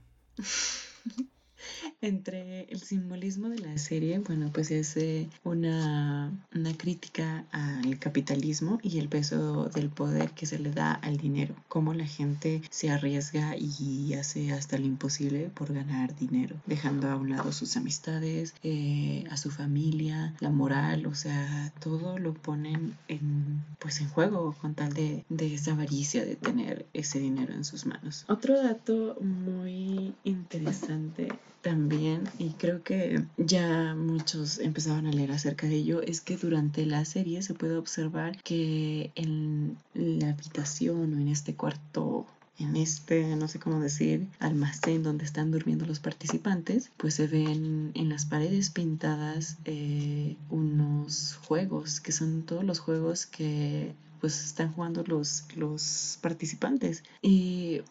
Entre 2.03 2.63
el 2.63 2.81
simbolismo 2.81 3.49
de 3.49 3.59
la 3.59 3.77
serie, 3.77 4.17
bueno, 4.19 4.49
pues 4.51 4.71
es 4.71 4.97
eh, 4.97 5.29
una, 5.43 6.31
una 6.53 6.75
crítica 6.75 7.45
al 7.51 7.99
capitalismo 7.99 8.79
y 8.81 8.97
el 8.97 9.07
peso 9.07 9.65
del 9.65 9.89
poder 9.89 10.31
que 10.31 10.47
se 10.47 10.57
le 10.57 10.71
da 10.71 10.93
al 10.93 11.17
dinero, 11.17 11.53
cómo 11.67 11.93
la 11.93 12.07
gente 12.07 12.63
se 12.71 12.89
arriesga 12.89 13.55
y 13.55 14.15
hace 14.15 14.51
hasta 14.51 14.79
lo 14.79 14.85
imposible 14.87 15.51
por 15.53 15.73
ganar 15.73 16.15
dinero, 16.15 16.55
dejando 16.65 17.07
a 17.07 17.15
un 17.15 17.29
lado 17.29 17.51
sus 17.51 17.77
amistades, 17.77 18.55
eh, 18.63 19.23
a 19.29 19.37
su 19.37 19.51
familia, 19.51 20.33
la 20.39 20.49
moral, 20.49 21.05
o 21.05 21.13
sea, 21.13 21.71
todo 21.79 22.17
lo 22.17 22.33
ponen 22.33 22.95
en, 23.09 23.63
pues 23.77 24.01
en 24.01 24.09
juego 24.09 24.55
con 24.59 24.73
tal 24.73 24.93
de, 24.93 25.23
de 25.29 25.53
esa 25.53 25.73
avaricia 25.73 26.25
de 26.25 26.35
tener 26.35 26.87
ese 26.93 27.19
dinero 27.19 27.53
en 27.53 27.63
sus 27.63 27.85
manos. 27.85 28.25
Otro 28.27 28.59
dato 28.61 29.17
muy 29.21 30.15
interesante 30.23 31.29
también, 31.61 32.23
y 32.39 32.49
creo 32.51 32.83
que 32.83 33.23
ya 33.37 33.95
muchos 33.95 34.59
empezaban 34.59 35.05
a 35.07 35.11
leer 35.11 35.31
acerca 35.31 35.67
de 35.67 35.75
ello, 35.75 36.01
es 36.01 36.21
que 36.21 36.37
durante 36.37 36.85
la 36.85 37.05
serie 37.05 37.41
se 37.41 37.53
puede 37.53 37.77
observar 37.77 38.41
que 38.43 39.11
en 39.15 39.77
la 39.93 40.29
habitación 40.29 41.13
o 41.13 41.17
en 41.17 41.27
este 41.27 41.55
cuarto 41.55 42.25
en 42.61 42.75
este, 42.75 43.35
no 43.35 43.47
sé 43.47 43.59
cómo 43.59 43.79
decir, 43.79 44.27
almacén 44.39 45.03
donde 45.03 45.25
están 45.25 45.51
durmiendo 45.51 45.85
los 45.85 45.99
participantes, 45.99 46.91
pues 46.97 47.15
se 47.15 47.27
ven 47.27 47.91
en 47.95 48.09
las 48.09 48.25
paredes 48.25 48.69
pintadas 48.69 49.57
eh, 49.65 50.37
unos 50.49 51.39
juegos, 51.47 51.99
que 51.99 52.11
son 52.11 52.43
todos 52.43 52.63
los 52.63 52.79
juegos 52.79 53.25
que 53.25 53.93
pues 54.19 54.45
están 54.45 54.71
jugando 54.73 55.03
los, 55.03 55.45
los 55.55 56.19
participantes. 56.21 57.03
Y 57.23 57.81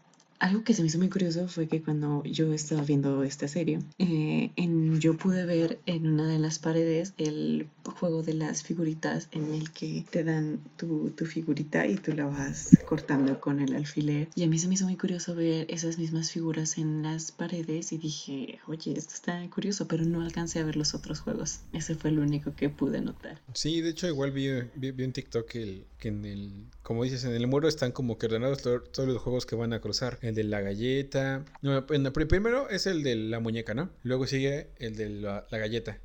algo 0.40 0.64
que 0.64 0.75
se 0.75 0.82
me 0.82 0.88
hizo 0.88 0.99
muy 0.99 1.09
curioso 1.11 1.47
fue 1.49 1.68
que 1.68 1.82
cuando 1.82 2.23
yo 2.25 2.52
estaba 2.52 2.82
viendo 2.82 3.23
esta 3.23 3.47
serie, 3.47 3.78
eh, 3.99 4.50
en, 4.56 4.99
yo 4.99 5.16
pude 5.16 5.44
ver 5.44 5.78
en 5.87 6.06
una 6.06 6.26
de 6.26 6.38
las 6.38 6.59
paredes 6.59 7.12
el 7.18 7.68
juego 7.85 8.23
de 8.23 8.35
las 8.35 8.62
figuritas 8.62 9.28
en 9.32 9.52
el 9.54 9.70
que 9.73 10.04
te 10.11 10.25
dan 10.25 10.61
tu, 10.76 11.11
tu 11.11 11.26
figurita 11.26 11.87
y 11.87 11.97
tú 11.97 12.12
la 12.12 12.26
vas 12.26 12.78
cortando 12.87 13.38
con 13.40 13.61
el 13.61 13.75
alfiler. 13.76 14.28
Y 14.35 14.42
a 14.44 14.47
mí 14.49 14.59
se 14.59 14.66
me 14.68 14.75
hizo 14.75 14.85
muy 14.87 14.97
curioso 14.97 15.35
ver 15.35 15.66
esas 15.68 15.99
mismas 15.99 16.30
figuras 16.30 16.78
en 16.78 17.02
las 17.02 17.32
paredes 17.32 17.92
y 17.92 17.99
dije, 17.99 18.59
oye, 18.66 18.92
esto 18.97 19.14
está 19.14 19.49
curioso, 19.50 19.87
pero 19.88 20.04
no 20.04 20.23
alcancé 20.23 20.59
a 20.61 20.64
ver 20.64 20.76
los 20.76 20.94
otros 20.94 21.20
juegos. 21.20 21.61
Ese 21.73 21.94
fue 21.94 22.11
el 22.11 22.18
único 22.18 22.54
que 22.54 22.68
pude 22.70 23.00
notar. 23.00 23.38
Sí, 23.54 23.80
de 23.80 23.90
hecho 23.90 24.06
igual 24.09 24.30
vi, 24.30 24.49
vi, 24.75 24.90
vi 24.92 25.04
en 25.04 25.12
TikTok 25.12 25.54
el, 25.56 25.85
que 25.99 26.09
en 26.09 26.25
el, 26.25 26.50
como 26.82 27.04
dices, 27.04 27.25
en 27.25 27.32
el 27.35 27.47
muro 27.47 27.68
están 27.68 27.92
como 27.92 28.18
que 28.18 28.26
ordenados 28.26 28.62
to- 28.62 28.80
todos 28.80 29.09
los 29.09 29.20
juegos 29.23 29.47
que 29.47 29.56
van 29.56 29.73
a 29.73 29.80
cruzar. 29.80 30.18
El 30.30 30.37
de 30.37 30.44
la 30.44 30.60
galleta. 30.60 31.44
No, 31.60 31.84
primero 31.87 32.68
es 32.70 32.87
el 32.87 33.02
de 33.02 33.16
la 33.16 33.40
muñeca, 33.40 33.75
¿no? 33.75 33.90
Luego 34.04 34.28
sigue 34.28 34.70
el 34.78 34.94
de 34.94 35.08
la, 35.10 35.44
la 35.50 35.58
galleta. 35.58 35.99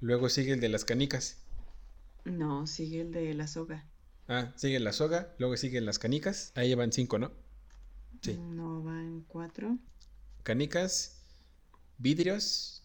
Luego 0.00 0.28
sigue 0.28 0.54
el 0.54 0.60
de 0.60 0.68
las 0.68 0.84
canicas. 0.84 1.40
No, 2.24 2.66
sigue 2.66 3.02
el 3.02 3.12
de 3.12 3.32
la 3.34 3.46
soga. 3.46 3.86
Ah, 4.26 4.52
sigue 4.56 4.80
la 4.80 4.92
soga. 4.92 5.36
Luego 5.38 5.56
siguen 5.56 5.84
las 5.84 6.00
canicas. 6.00 6.50
Ahí 6.56 6.66
llevan 6.66 6.90
cinco, 6.90 7.20
¿no? 7.20 7.30
Sí. 8.22 8.36
No, 8.36 8.82
van 8.82 9.22
cuatro. 9.28 9.78
Canicas, 10.42 11.22
vidrios. 11.98 12.82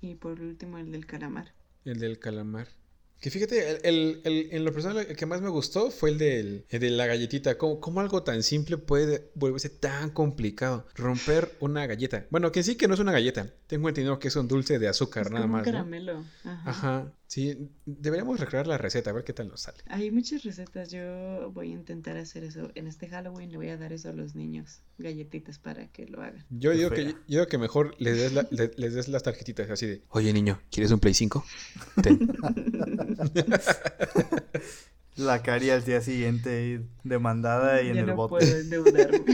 Y 0.00 0.14
por 0.14 0.40
último 0.40 0.78
el 0.78 0.90
del 0.92 1.04
calamar. 1.04 1.52
el 1.84 1.98
del 1.98 2.18
calamar. 2.18 2.68
Que 3.20 3.30
fíjate, 3.30 3.70
el, 3.70 3.80
el- 3.84 4.20
el- 4.24 4.48
en 4.52 4.64
lo 4.64 4.72
personal 4.72 5.04
el 5.08 5.16
que 5.16 5.26
más 5.26 5.40
me 5.40 5.48
gustó 5.48 5.90
fue 5.90 6.10
el, 6.10 6.18
del, 6.18 6.66
de 6.70 6.90
la 6.90 7.06
galletita. 7.06 7.58
¿Cómo, 7.58 7.80
cómo 7.80 8.00
algo 8.00 8.22
tan 8.22 8.42
simple 8.44 8.78
puede 8.78 9.30
volverse 9.34 9.68
tan 9.70 10.10
complicado? 10.10 10.86
Romper 10.94 11.50
una 11.60 11.86
galleta. 11.86 12.26
Bueno, 12.30 12.52
que 12.52 12.62
sí 12.62 12.76
que 12.76 12.86
no 12.86 12.94
es 12.94 13.00
una 13.00 13.10
galleta. 13.12 13.52
Tengo 13.66 13.88
entendido 13.88 14.18
que 14.20 14.28
es 14.28 14.36
un 14.36 14.46
dulce 14.46 14.78
de 14.78 14.86
azúcar, 14.88 15.26
Es 15.26 15.32
nada 15.32 15.42
como 15.42 15.54
un 15.54 15.60
más. 15.60 15.66
¿no? 15.66 15.72
caramelo. 15.72 16.24
Ajá. 16.44 16.62
Ajá. 16.70 17.12
Sí, 17.30 17.68
deberíamos 17.84 18.40
recrear 18.40 18.66
la 18.66 18.78
receta, 18.78 19.10
a 19.10 19.12
ver 19.12 19.22
qué 19.22 19.34
tal 19.34 19.48
nos 19.48 19.60
sale. 19.60 19.76
Hay 19.88 20.10
muchas 20.10 20.44
recetas. 20.44 20.90
Yo 20.90 21.50
voy 21.52 21.68
a 21.72 21.74
intentar 21.74 22.16
hacer 22.16 22.42
eso. 22.42 22.70
En 22.74 22.86
este 22.86 23.06
Halloween 23.06 23.50
le 23.52 23.58
voy 23.58 23.68
a 23.68 23.76
dar 23.76 23.92
eso 23.92 24.08
a 24.08 24.12
los 24.14 24.34
niños. 24.34 24.80
Galletitas 24.96 25.58
para 25.58 25.88
que 25.88 26.06
lo 26.06 26.22
hagan. 26.22 26.46
Yo 26.48 26.70
digo 26.72 26.88
que, 26.88 27.04
yo 27.04 27.14
digo 27.26 27.46
que 27.46 27.58
mejor 27.58 27.94
les 27.98 28.16
des, 28.16 28.32
la- 28.32 28.48
le- 28.50 28.70
les 28.76 28.94
des 28.94 29.08
las 29.08 29.22
tarjetitas 29.22 29.68
así 29.68 29.84
de, 29.86 30.02
oye 30.08 30.32
niño, 30.32 30.58
¿quieres 30.70 30.90
un 30.90 31.00
Play 31.00 31.12
5? 31.12 31.44
Ten. 32.02 32.32
La 35.16 35.42
Cari 35.42 35.70
al 35.70 35.84
día 35.84 36.00
siguiente 36.00 36.80
demandada 37.02 37.82
y 37.82 37.88
en 37.88 37.94
ya 37.94 38.00
el 38.02 38.06
no 38.06 38.14
bote. 38.16 38.30
puedo 38.46 38.56
endeudarme. 38.56 39.24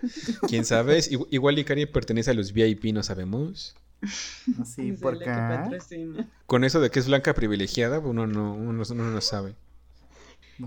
¿Quién 0.48 0.64
sabe? 0.64 0.98
Igu- 1.00 1.28
Igual 1.30 1.58
Icari 1.58 1.84
pertenece 1.86 2.30
a 2.30 2.34
los 2.34 2.52
VIP, 2.54 2.86
no 2.94 3.02
sabemos. 3.02 3.76
Así, 4.60 4.92
por 4.92 5.16
acá. 5.16 5.62
patrocina. 5.62 6.28
Con 6.46 6.64
eso 6.64 6.80
de 6.80 6.90
que 6.90 6.98
es 6.98 7.06
blanca 7.06 7.34
privilegiada, 7.34 7.98
uno 7.98 8.26
no, 8.26 8.54
uno, 8.54 8.82
uno 8.88 9.10
no 9.10 9.20
sabe. 9.20 9.54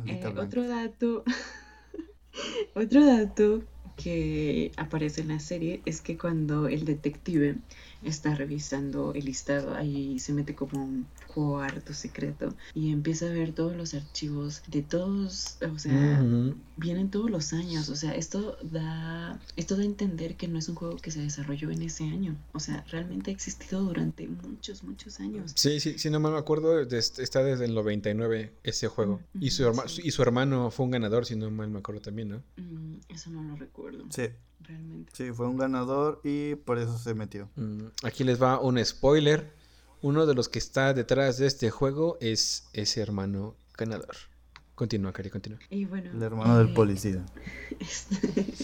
Eh, 0.05 0.21
otro 0.37 0.67
dato. 0.67 1.23
otro 2.75 3.05
dato 3.05 3.63
que 3.95 4.71
aparece 4.77 5.21
en 5.21 5.29
la 5.29 5.39
serie 5.39 5.81
es 5.85 6.01
que 6.01 6.17
cuando 6.17 6.67
el 6.67 6.85
detective 6.85 7.57
está 8.03 8.35
revisando 8.35 9.13
el 9.13 9.25
listado, 9.25 9.73
ahí 9.75 10.19
se 10.19 10.33
mete 10.33 10.55
como 10.55 10.83
un 10.83 11.07
cuarto 11.33 11.93
secreto 11.93 12.55
y 12.73 12.91
empieza 12.91 13.27
a 13.27 13.29
ver 13.29 13.53
todos 13.53 13.75
los 13.75 13.93
archivos 13.93 14.61
de 14.67 14.81
todos, 14.81 15.57
o 15.61 15.77
sea, 15.79 16.23
vienen 16.77 17.09
todos 17.09 17.29
los 17.29 17.53
años, 17.53 17.89
o 17.89 17.95
sea, 17.95 18.13
esto 18.15 18.57
da, 18.63 19.39
esto 19.55 19.75
da 19.75 19.81
a 19.81 19.85
entender 19.85 20.35
que 20.35 20.47
no 20.47 20.59
es 20.59 20.69
un 20.69 20.75
juego 20.75 20.97
que 20.97 21.11
se 21.11 21.21
desarrolló 21.21 21.71
en 21.71 21.81
ese 21.81 22.03
año, 22.05 22.35
o 22.53 22.59
sea, 22.59 22.83
realmente 22.89 23.31
ha 23.31 23.33
existido 23.33 23.81
durante 23.83 24.27
muchos, 24.27 24.83
muchos 24.83 25.19
años. 25.19 25.51
Sí, 25.55 25.79
sí, 25.79 25.97
sí, 25.97 26.09
no 26.09 26.19
mal 26.19 26.33
me 26.33 26.37
acuerdo, 26.39 26.79
está 26.81 27.43
desde 27.43 27.65
el 27.65 27.73
99 27.73 28.53
ese 28.63 28.87
juego. 28.87 29.21
Y 29.39 29.51
su, 29.51 29.63
herma- 29.63 29.87
Sí. 29.87 30.01
y 30.03 30.11
su 30.11 30.21
hermano 30.21 30.71
fue 30.71 30.85
un 30.85 30.91
ganador, 30.91 31.25
si 31.25 31.35
no 31.35 31.49
mal 31.51 31.69
me 31.69 31.79
acuerdo 31.79 32.01
también, 32.01 32.29
¿no? 32.29 32.43
Mm, 32.57 32.99
eso 33.09 33.29
no 33.31 33.43
lo 33.43 33.55
recuerdo, 33.55 34.05
Sí, 34.09 34.23
realmente. 34.67 35.11
sí, 35.15 35.31
fue 35.31 35.47
un 35.47 35.57
ganador 35.57 36.21
y 36.23 36.55
por 36.55 36.77
eso 36.77 36.97
se 36.97 37.13
metió. 37.13 37.49
Mm, 37.55 37.87
Aquí 38.03 38.23
les 38.23 38.41
va 38.41 38.59
un 38.59 38.83
spoiler. 38.83 39.51
Uno 40.01 40.25
de 40.25 40.35
los 40.35 40.47
que 40.47 40.59
está 40.59 40.93
detrás 40.93 41.37
de 41.37 41.47
este 41.47 41.71
juego 41.71 42.17
es 42.21 42.67
ese 42.73 43.01
hermano 43.01 43.55
ganador. 43.77 44.15
Continúa, 44.75 45.11
Cari, 45.11 45.31
continúa. 45.31 45.59
Y 45.71 45.85
bueno, 45.85 46.11
El 46.11 46.21
hermano 46.21 46.59
del 46.59 46.69
eh, 46.69 46.73
policía. 46.73 47.25
Este, 47.79 48.55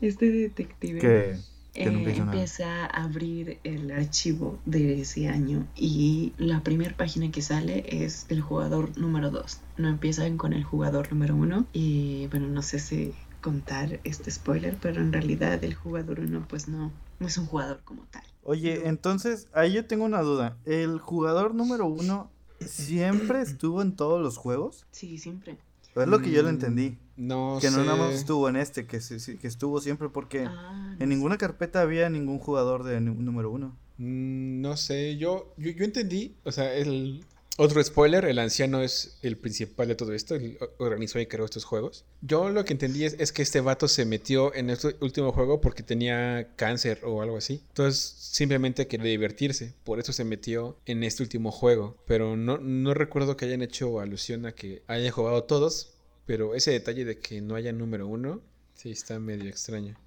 este 0.02 0.30
detective 0.30 0.98
Que, 1.00 1.38
que 1.72 1.82
eh, 1.84 2.16
empieza 2.16 2.84
a 2.84 3.04
abrir 3.04 3.60
el 3.64 3.90
archivo 3.92 4.58
de 4.66 5.00
ese 5.00 5.28
año 5.28 5.66
y 5.76 6.34
la 6.36 6.60
primera 6.60 6.96
página 6.96 7.30
que 7.30 7.42
sale 7.42 8.04
es 8.04 8.26
el 8.28 8.40
jugador 8.40 8.96
número 8.98 9.30
2. 9.30 9.60
No 9.78 9.88
empiezan 9.88 10.36
con 10.36 10.52
el 10.52 10.64
jugador 10.64 11.10
número 11.12 11.34
1 11.36 11.66
y 11.72 12.26
bueno, 12.26 12.48
no 12.48 12.60
sé 12.60 12.78
si 12.78 13.14
contar 13.40 14.00
este 14.04 14.30
spoiler, 14.30 14.76
pero 14.80 15.00
en 15.00 15.12
realidad 15.12 15.62
el 15.64 15.74
jugador 15.74 16.20
1 16.20 16.46
pues 16.48 16.68
no, 16.68 16.92
no 17.18 17.26
es 17.26 17.36
un 17.38 17.46
jugador 17.46 17.80
como 17.84 18.02
tal. 18.10 18.22
Oye, 18.42 18.88
entonces, 18.88 19.48
ahí 19.52 19.72
yo 19.74 19.84
tengo 19.86 20.04
una 20.04 20.22
duda. 20.22 20.56
¿El 20.64 20.98
jugador 20.98 21.54
número 21.54 21.86
uno 21.86 22.30
siempre 22.60 23.40
estuvo 23.42 23.82
en 23.82 23.96
todos 23.96 24.20
los 24.20 24.36
juegos? 24.36 24.86
Sí, 24.92 25.18
siempre. 25.18 25.56
Es 25.94 26.06
lo 26.06 26.20
que 26.22 26.30
yo 26.30 26.42
le 26.42 26.50
Mm, 26.50 26.54
entendí. 26.54 26.98
No 27.16 27.58
Que 27.60 27.70
no 27.70 27.84
nada 27.84 27.96
más 27.96 28.14
estuvo 28.14 28.48
en 28.48 28.56
este, 28.56 28.86
que, 28.86 28.98
que 28.98 29.46
estuvo 29.46 29.80
siempre 29.80 30.08
porque 30.08 30.46
Ah, 30.46 30.94
no 30.96 31.02
en 31.02 31.08
ninguna 31.08 31.36
carpeta 31.36 31.82
había 31.82 32.08
ningún 32.08 32.38
jugador 32.38 32.84
de 32.84 33.00
número 33.00 33.50
uno. 33.50 33.76
Mm, 33.98 34.60
No 34.62 34.76
sé, 34.76 35.16
yo, 35.18 35.52
yo, 35.58 35.70
yo 35.70 35.84
entendí, 35.84 36.34
o 36.44 36.52
sea, 36.52 36.72
el 36.74 37.24
otro 37.60 37.84
spoiler, 37.84 38.24
el 38.24 38.38
anciano 38.38 38.80
es 38.82 39.18
el 39.20 39.36
principal 39.36 39.88
de 39.88 39.94
todo 39.94 40.14
esto, 40.14 40.34
él 40.34 40.56
organizó 40.78 41.20
y 41.20 41.26
creó 41.26 41.44
estos 41.44 41.64
juegos. 41.64 42.06
Yo 42.22 42.48
lo 42.48 42.64
que 42.64 42.72
entendí 42.72 43.04
es, 43.04 43.16
es 43.18 43.32
que 43.32 43.42
este 43.42 43.60
vato 43.60 43.86
se 43.86 44.06
metió 44.06 44.54
en 44.54 44.70
este 44.70 44.96
último 45.00 45.30
juego 45.30 45.60
porque 45.60 45.82
tenía 45.82 46.54
cáncer 46.56 47.00
o 47.04 47.20
algo 47.20 47.36
así. 47.36 47.62
Entonces 47.68 48.00
simplemente 48.00 48.86
quería 48.86 49.10
divertirse, 49.10 49.74
por 49.84 50.00
eso 50.00 50.14
se 50.14 50.24
metió 50.24 50.78
en 50.86 51.04
este 51.04 51.22
último 51.22 51.52
juego. 51.52 51.98
Pero 52.06 52.34
no, 52.34 52.56
no 52.56 52.94
recuerdo 52.94 53.36
que 53.36 53.44
hayan 53.44 53.60
hecho 53.60 54.00
alusión 54.00 54.46
a 54.46 54.52
que 54.52 54.82
hayan 54.86 55.12
jugado 55.12 55.44
todos, 55.44 55.92
pero 56.24 56.54
ese 56.54 56.70
detalle 56.70 57.04
de 57.04 57.18
que 57.18 57.42
no 57.42 57.56
haya 57.56 57.72
número 57.72 58.06
uno, 58.06 58.40
sí 58.72 58.90
está 58.90 59.18
medio 59.20 59.50
extraño. 59.50 59.98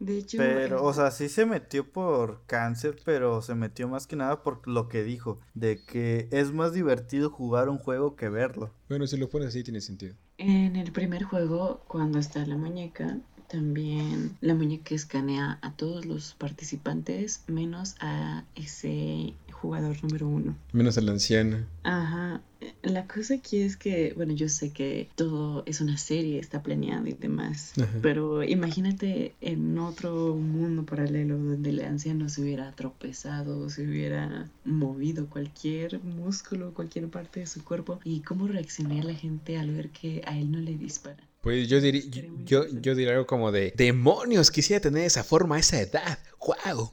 De 0.00 0.18
hecho, 0.18 0.38
Pero, 0.38 0.76
el- 0.76 0.84
o 0.84 0.92
sea, 0.92 1.10
sí 1.12 1.28
se 1.28 1.46
metió 1.46 1.92
por 1.92 2.44
cáncer, 2.46 2.96
pero 3.04 3.42
se 3.42 3.54
metió 3.54 3.88
más 3.88 4.06
que 4.06 4.16
nada 4.16 4.42
por 4.42 4.66
lo 4.66 4.88
que 4.88 5.02
dijo, 5.04 5.38
de 5.54 5.84
que 5.84 6.28
es 6.32 6.52
más 6.52 6.72
divertido 6.72 7.30
jugar 7.30 7.68
un 7.68 7.78
juego 7.78 8.16
que 8.16 8.28
verlo. 8.28 8.72
Bueno, 8.88 9.06
si 9.06 9.16
lo 9.18 9.28
pones 9.30 9.48
así 9.48 9.62
tiene 9.62 9.80
sentido. 9.80 10.14
En 10.38 10.74
el 10.74 10.90
primer 10.90 11.22
juego, 11.22 11.82
cuando 11.86 12.18
está 12.18 12.44
la 12.44 12.56
muñeca, 12.56 13.18
también 13.48 14.36
la 14.40 14.54
muñeca 14.54 14.92
escanea 14.94 15.58
a 15.62 15.76
todos 15.76 16.04
los 16.04 16.34
participantes 16.34 17.44
menos 17.46 17.94
a 18.00 18.44
ese 18.56 19.34
jugador 19.60 20.02
número 20.02 20.26
uno. 20.26 20.56
Menos 20.72 20.96
el 20.96 21.08
anciano. 21.08 21.58
Ajá. 21.82 22.40
la 22.82 23.06
cosa 23.06 23.34
aquí 23.34 23.62
es 23.62 23.76
que, 23.76 24.12
bueno, 24.16 24.32
yo 24.32 24.48
sé 24.48 24.70
que 24.70 25.08
todo 25.14 25.62
es 25.66 25.80
una 25.80 25.96
serie, 25.98 26.38
está 26.38 26.62
planeado 26.62 27.06
y 27.06 27.12
demás, 27.12 27.72
pero 28.02 28.42
imagínate 28.42 29.34
en 29.40 29.78
otro 29.78 30.34
mundo 30.34 30.84
paralelo 30.84 31.38
donde 31.38 31.70
el 31.70 31.80
anciano 31.80 32.28
se 32.28 32.42
hubiera 32.42 32.72
tropezado, 32.72 33.68
se 33.70 33.86
hubiera 33.86 34.48
movido 34.64 35.26
cualquier 35.26 36.00
músculo, 36.02 36.72
cualquier 36.74 37.08
parte 37.08 37.40
de 37.40 37.46
su 37.46 37.62
cuerpo 37.62 38.00
y 38.04 38.20
cómo 38.20 38.48
reaccionaría 38.48 39.04
la 39.04 39.14
gente 39.14 39.58
al 39.58 39.70
ver 39.70 39.90
que 39.90 40.22
a 40.26 40.38
él 40.38 40.50
no 40.50 40.58
le 40.58 40.76
disparan. 40.76 41.30
Pues 41.40 41.68
yo 41.68 41.80
diría, 41.80 42.02
yo, 42.44 42.66
yo 42.68 42.94
diría 42.94 43.12
algo 43.12 43.26
como 43.26 43.50
de 43.50 43.72
demonios, 43.74 44.50
quisiera 44.50 44.80
tener 44.80 45.04
esa 45.04 45.24
forma 45.24 45.56
a 45.56 45.60
esa 45.60 45.80
edad. 45.80 46.18
¡Wow! 46.38 46.92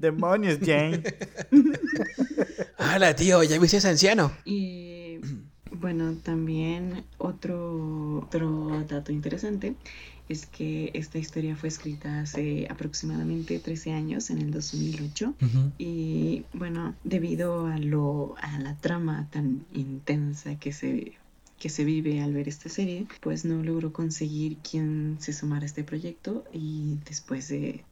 Demonios, 0.00 0.58
Jane. 0.60 1.02
Hola, 2.78 3.14
tío, 3.14 3.42
ya 3.42 3.58
viste 3.58 3.76
ese 3.76 3.88
anciano. 3.88 4.32
Y 4.46 5.18
bueno, 5.70 6.14
también 6.22 7.04
otro, 7.18 8.20
otro 8.26 8.84
dato 8.88 9.12
interesante 9.12 9.74
es 10.30 10.46
que 10.46 10.90
esta 10.94 11.18
historia 11.18 11.54
fue 11.54 11.68
escrita 11.68 12.20
hace 12.20 12.66
aproximadamente 12.70 13.58
13 13.58 13.92
años, 13.92 14.30
en 14.30 14.38
el 14.38 14.50
2008. 14.52 15.34
Y 15.76 16.44
bueno, 16.54 16.94
debido 17.04 17.66
a, 17.66 17.76
lo, 17.78 18.36
a 18.40 18.58
la 18.58 18.76
trama 18.76 19.28
tan 19.30 19.66
intensa 19.74 20.58
que 20.58 20.72
se 20.72 21.12
que 21.58 21.68
se 21.68 21.84
vive 21.84 22.22
al 22.22 22.32
ver 22.32 22.48
esta 22.48 22.70
serie, 22.70 23.06
pues 23.20 23.44
no 23.44 23.62
logró 23.62 23.92
conseguir 23.92 24.56
quien 24.58 25.18
se 25.20 25.34
sumara 25.34 25.64
a 25.64 25.66
este 25.66 25.84
proyecto 25.84 26.42
y 26.54 26.96
después 27.04 27.48
de 27.48 27.84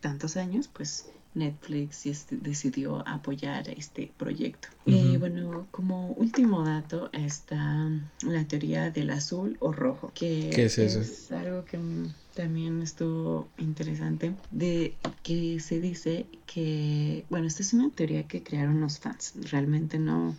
tantos 0.00 0.36
años, 0.36 0.68
pues 0.68 1.06
Netflix 1.34 2.26
decidió 2.30 3.06
apoyar 3.06 3.68
este 3.68 4.12
proyecto. 4.16 4.68
Y 4.84 5.16
bueno, 5.16 5.66
como 5.70 6.12
último 6.12 6.64
dato 6.64 7.10
está 7.12 7.90
la 8.22 8.44
teoría 8.46 8.90
del 8.90 9.10
azul 9.10 9.56
o 9.60 9.72
rojo, 9.72 10.12
que 10.14 10.50
¿Qué 10.54 10.64
es, 10.64 10.78
eso? 10.78 11.00
es 11.00 11.32
algo 11.32 11.64
que 11.64 11.78
también 12.34 12.82
estuvo 12.82 13.48
interesante, 13.58 14.34
de 14.50 14.96
que 15.22 15.60
se 15.60 15.80
dice 15.80 16.26
que, 16.46 17.24
bueno, 17.30 17.46
esta 17.46 17.62
es 17.62 17.72
una 17.72 17.90
teoría 17.90 18.26
que 18.26 18.42
crearon 18.42 18.80
los 18.80 18.98
fans, 18.98 19.34
realmente 19.50 19.98
no, 19.98 20.34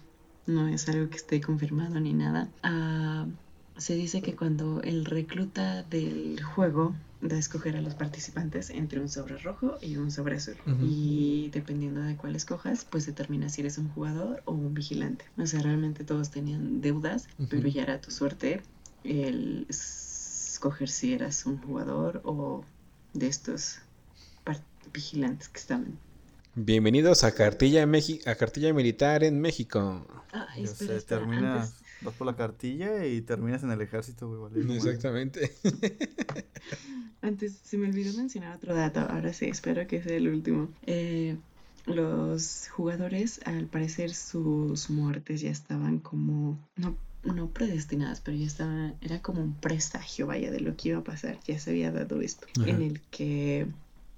no 0.46 0.68
es 0.68 0.88
algo 0.90 1.10
que 1.10 1.18
esté 1.18 1.42
confirmado 1.42 2.00
ni 2.00 2.14
nada. 2.14 2.50
Ah, 2.64 3.26
se 3.77 3.96
dice 3.96 4.22
que 4.22 4.36
cuando 4.36 4.82
el 4.82 5.06
recluta 5.06 5.84
del 5.84 6.42
juego 6.44 6.96
de 7.22 7.38
escoger 7.38 7.77
a 7.77 7.82
los 7.82 7.96
participantes 7.96 8.70
entre 8.70 9.00
un 9.00 9.10
sobre 9.10 9.38
rojo 9.38 9.77
y 9.82 9.96
un 9.98 10.12
sobre 10.12 10.36
azul. 10.36 10.58
Y 10.82 11.50
dependiendo 11.53 12.01
de 12.01 12.18
cuál 12.18 12.36
escojas, 12.36 12.86
pues 12.89 13.06
determina 13.06 13.50
si 13.50 13.62
eres 13.62 13.77
un 13.77 13.89
jugador 13.89 14.42
o 14.46 14.51
un 14.51 14.74
vigilante. 14.74 15.25
O 15.38 15.46
sea, 15.46 15.62
realmente 15.62 16.03
todos 16.03 16.32
tenían 16.32 16.82
deudas, 16.82 17.27
pero 17.50 17.68
ya 17.68 17.84
era 17.84 18.01
tu 18.01 18.12
suerte 18.12 18.62
el 19.03 19.65
escoger 19.70 20.89
si 20.89 21.13
eras 21.13 21.46
un 21.46 21.58
jugador 21.60 22.22
o 22.25 22.63
de 23.13 23.27
estos 23.27 23.80
vigilantes 24.92 25.48
que 25.50 25.60
estaban. 25.60 25.98
Bienvenidos 26.56 27.24
a 27.24 27.34
Cartilla, 27.34 27.88
a 28.25 28.36
Cartilla 28.36 28.74
Militar 28.74 29.24
en 29.24 29.42
México. 29.42 30.06
Ah, 30.32 30.48
espera, 30.56 31.00
termina, 31.00 31.68
vas 32.03 32.13
por 32.15 32.27
la 32.27 32.36
cartilla 32.36 33.05
y 33.05 33.22
terminas 33.22 33.63
en 33.63 33.72
el 33.72 33.81
ejército, 33.81 34.27
güey. 34.27 34.75
Exactamente. 34.75 35.51
Antes 37.22 37.60
se 37.63 37.77
me 37.77 37.88
olvidó 37.88 38.17
mencionar 38.17 38.57
otro 38.57 38.75
dato, 38.75 39.00
ahora 39.00 39.31
sí, 39.31 39.45
espero 39.45 39.88
que 39.88 40.03
sea 40.03 40.17
el 40.17 40.27
último. 40.27 40.69
Eh, 40.86 41.38
los 41.86 42.67
jugadores, 42.69 43.39
al 43.45 43.67
parecer, 43.67 44.13
sus 44.13 44.89
muertes 44.89 45.41
ya 45.41 45.50
estaban 45.50 46.00
como, 46.00 46.60
no, 46.75 46.98
no 47.24 47.50
predestinadas, 47.50 48.22
pero 48.22 48.38
ya 48.38 48.45
estaban, 48.45 48.95
era 49.01 49.22
como 49.22 49.41
un 49.41 49.53
presagio, 49.53 50.27
vaya, 50.27 50.51
de 50.51 50.60
lo 50.60 50.75
que 50.75 50.89
iba 50.89 51.00
a 51.00 51.03
pasar. 51.03 51.39
Ya 51.45 51.60
se 51.60 51.72
había 51.72 51.91
dado 51.91 52.22
esto, 52.22 52.48
en 52.65 52.81
el 52.81 53.00
que, 53.12 53.67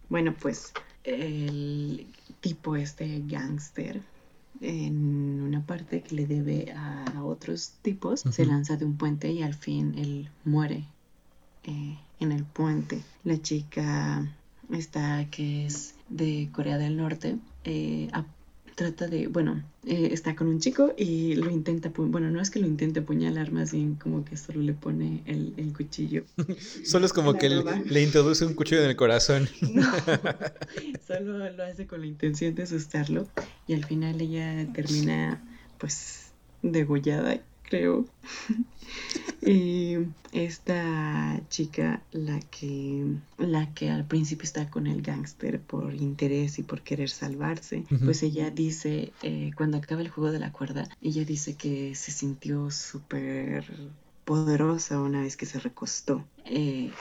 bueno, 0.10 0.36
pues 0.40 0.74
el 1.04 2.08
tipo 2.42 2.76
este 2.76 3.22
gángster 3.28 4.02
en 4.62 5.42
una 5.42 5.66
parte 5.66 6.02
que 6.02 6.16
le 6.16 6.28
debe 6.28 6.72
a 6.74 7.24
otros 7.24 7.74
tipos, 7.82 8.22
se 8.22 8.46
lanza 8.46 8.78
de 8.78 8.86
un 8.86 8.98
puente 8.98 9.32
y 9.32 9.44
al 9.44 9.54
fin 9.54 9.96
él 9.98 10.30
muere 10.44 10.86
eh, 11.64 11.98
en 12.20 12.32
el 12.32 12.44
puente. 12.44 13.04
La 13.24 13.42
chica 13.42 14.32
está 14.72 15.28
que 15.30 15.66
es 15.66 15.96
de 16.10 16.50
Corea 16.52 16.78
del 16.78 16.98
Norte 16.98 17.38
eh, 17.64 18.10
trata 18.76 19.08
de, 19.08 19.28
bueno, 19.28 19.64
eh, 19.86 20.10
está 20.12 20.36
con 20.36 20.48
un 20.48 20.60
chico 20.60 20.94
y 20.98 21.36
lo 21.36 21.50
intenta, 21.50 21.92
bueno, 21.96 22.30
no 22.30 22.42
es 22.42 22.50
que 22.50 22.60
lo 22.60 22.68
intente 22.68 23.00
apuñalar, 23.00 23.52
más 23.52 23.72
bien 23.72 23.96
como 23.96 24.26
que 24.26 24.36
solo 24.36 24.62
le 24.62 24.74
pone 24.74 25.24
el, 25.26 25.74
cuchillo. 25.76 26.24
solo 26.86 27.06
es 27.06 27.14
como 27.14 27.34
que 27.36 27.50
le, 27.50 28.04
introduce 28.04 28.46
un 28.46 28.54
cuchillo 28.54 28.84
en 28.84 28.90
el 28.90 28.96
corazón. 28.96 29.50
No, 29.76 29.82
solo 31.08 31.50
lo 31.52 31.64
hace 31.64 31.88
con 31.88 32.02
la 32.02 32.08
intención 32.08 32.56
de 32.56 32.64
asustarlo 32.64 33.28
y 33.68 33.74
al 33.74 33.84
final 33.84 34.22
ella 34.22 34.72
termina 34.74 35.44
pues 35.78 36.32
degollada 36.62 37.42
creo. 37.66 38.06
y 39.42 39.98
esta 40.32 41.42
chica, 41.50 42.06
la 42.12 42.40
que, 42.42 43.06
la 43.38 43.74
que 43.74 43.90
al 43.90 44.08
principio 44.08 44.44
está 44.46 44.70
con 44.70 44.88
el 44.88 45.02
gángster 45.02 45.62
por 45.62 45.94
interés 45.96 46.60
y 46.60 46.64
por 46.64 46.84
querer 46.84 47.10
salvarse, 47.10 47.88
pues 48.04 48.24
ella 48.24 48.50
dice, 48.52 49.14
eh, 49.22 49.52
cuando 49.56 49.78
acaba 49.78 50.02
el 50.02 50.10
juego 50.10 50.32
de 50.32 50.40
la 50.40 50.52
cuerda, 50.52 50.88
ella 51.02 51.26
dice 51.26 51.56
que 51.58 51.96
se 51.96 52.12
sintió 52.12 52.72
súper 52.72 53.66
poderosa 54.24 55.02
una 55.02 55.22
vez 55.22 55.38
que 55.38 55.46
se 55.46 55.60
recostó. 55.60 56.30
Eh, 56.46 56.92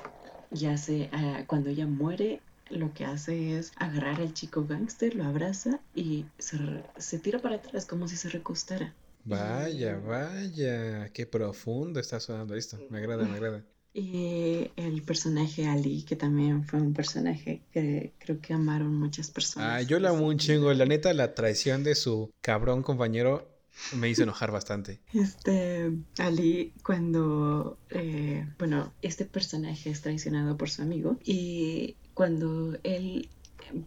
ya 0.51 0.77
se, 0.77 1.09
ah, 1.13 1.45
cuando 1.47 1.71
ella 1.71 1.87
muere, 1.87 2.43
lo 2.71 2.93
que 2.95 3.05
hace 3.05 3.59
es 3.59 3.73
agarrar 3.77 4.21
al 4.21 4.33
chico 4.35 4.67
gángster, 4.67 5.15
lo 5.15 5.25
abraza 5.25 5.81
y 5.95 6.27
se, 6.39 6.59
se 6.97 7.19
tira 7.19 7.41
para 7.41 7.57
atrás 7.57 7.87
como 7.87 8.09
si 8.09 8.17
se 8.17 8.29
recostara. 8.31 8.95
Vaya, 9.25 9.97
vaya, 9.97 11.11
qué 11.13 11.27
profundo 11.27 12.01
está 12.01 12.21
sonando 12.21 12.55
esto. 12.55 12.79
Me 12.91 12.99
agrada, 12.99 13.25
me 13.25 13.35
agrada. 13.35 13.65
Y 13.97 14.71
el 14.75 15.03
personaje 15.03 15.67
Ali, 15.67 16.03
que 16.03 16.17
también 16.17 16.65
fue 16.65 16.81
un 16.81 16.93
personaje 16.93 17.63
que 17.73 18.13
creo 18.19 18.41
que 18.41 18.53
amaron 18.53 18.93
muchas 18.95 19.31
personas. 19.31 19.71
Ah, 19.71 19.83
yo 19.83 20.01
la 20.01 20.11
amo 20.11 20.27
un 20.27 20.37
chingo. 20.37 20.73
La 20.75 20.85
neta, 20.85 21.15
la 21.15 21.35
traición 21.35 21.85
de 21.85 21.95
su 21.95 22.33
cabrón 22.41 22.83
compañero 22.83 23.49
me 23.97 24.09
hizo 24.09 24.25
enojar 24.25 24.51
bastante. 24.51 25.01
Este, 25.13 25.93
Ali, 26.19 26.73
cuando, 26.85 27.79
eh, 27.91 28.47
bueno, 28.59 28.93
este 29.01 29.25
personaje 29.25 29.91
es 29.91 30.01
traicionado 30.01 30.57
por 30.57 30.71
su 30.71 30.83
amigo 30.83 31.19
y 31.25 31.97
cuando 32.15 32.77
él 32.83 33.29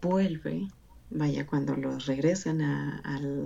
vuelve 0.02 0.68
vaya, 1.10 1.48
cuando 1.48 1.76
los 1.76 2.06
regresan 2.06 2.62
a, 2.62 3.02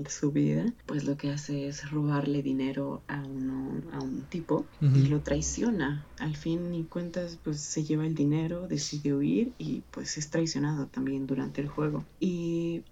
su 0.10 0.32
vida, 0.32 0.66
pues 0.86 1.06
lo 1.06 1.18
que 1.18 1.32
hace 1.32 1.68
es 1.68 1.90
robarle 1.90 2.42
dinero 2.42 3.02
a, 3.08 3.22
uno, 3.22 3.82
a 3.94 4.00
un 4.00 4.24
tipo 4.24 4.66
y 4.82 5.08
lo 5.08 5.22
traiciona. 5.22 6.06
Al 6.20 6.36
fin 6.36 6.74
y 6.74 6.84
cuentas, 6.84 7.38
pues 7.44 7.62
se 7.62 7.84
lleva 7.84 8.06
el 8.06 8.16
dinero, 8.16 8.68
decide 8.68 9.14
huir 9.14 9.54
y 9.58 9.84
pues 9.92 10.18
es 10.18 10.30
traicionado 10.30 10.88
también 10.88 11.28
durante 11.28 11.62
el 11.62 11.68
juego. 11.68 12.06
Y 12.20 12.84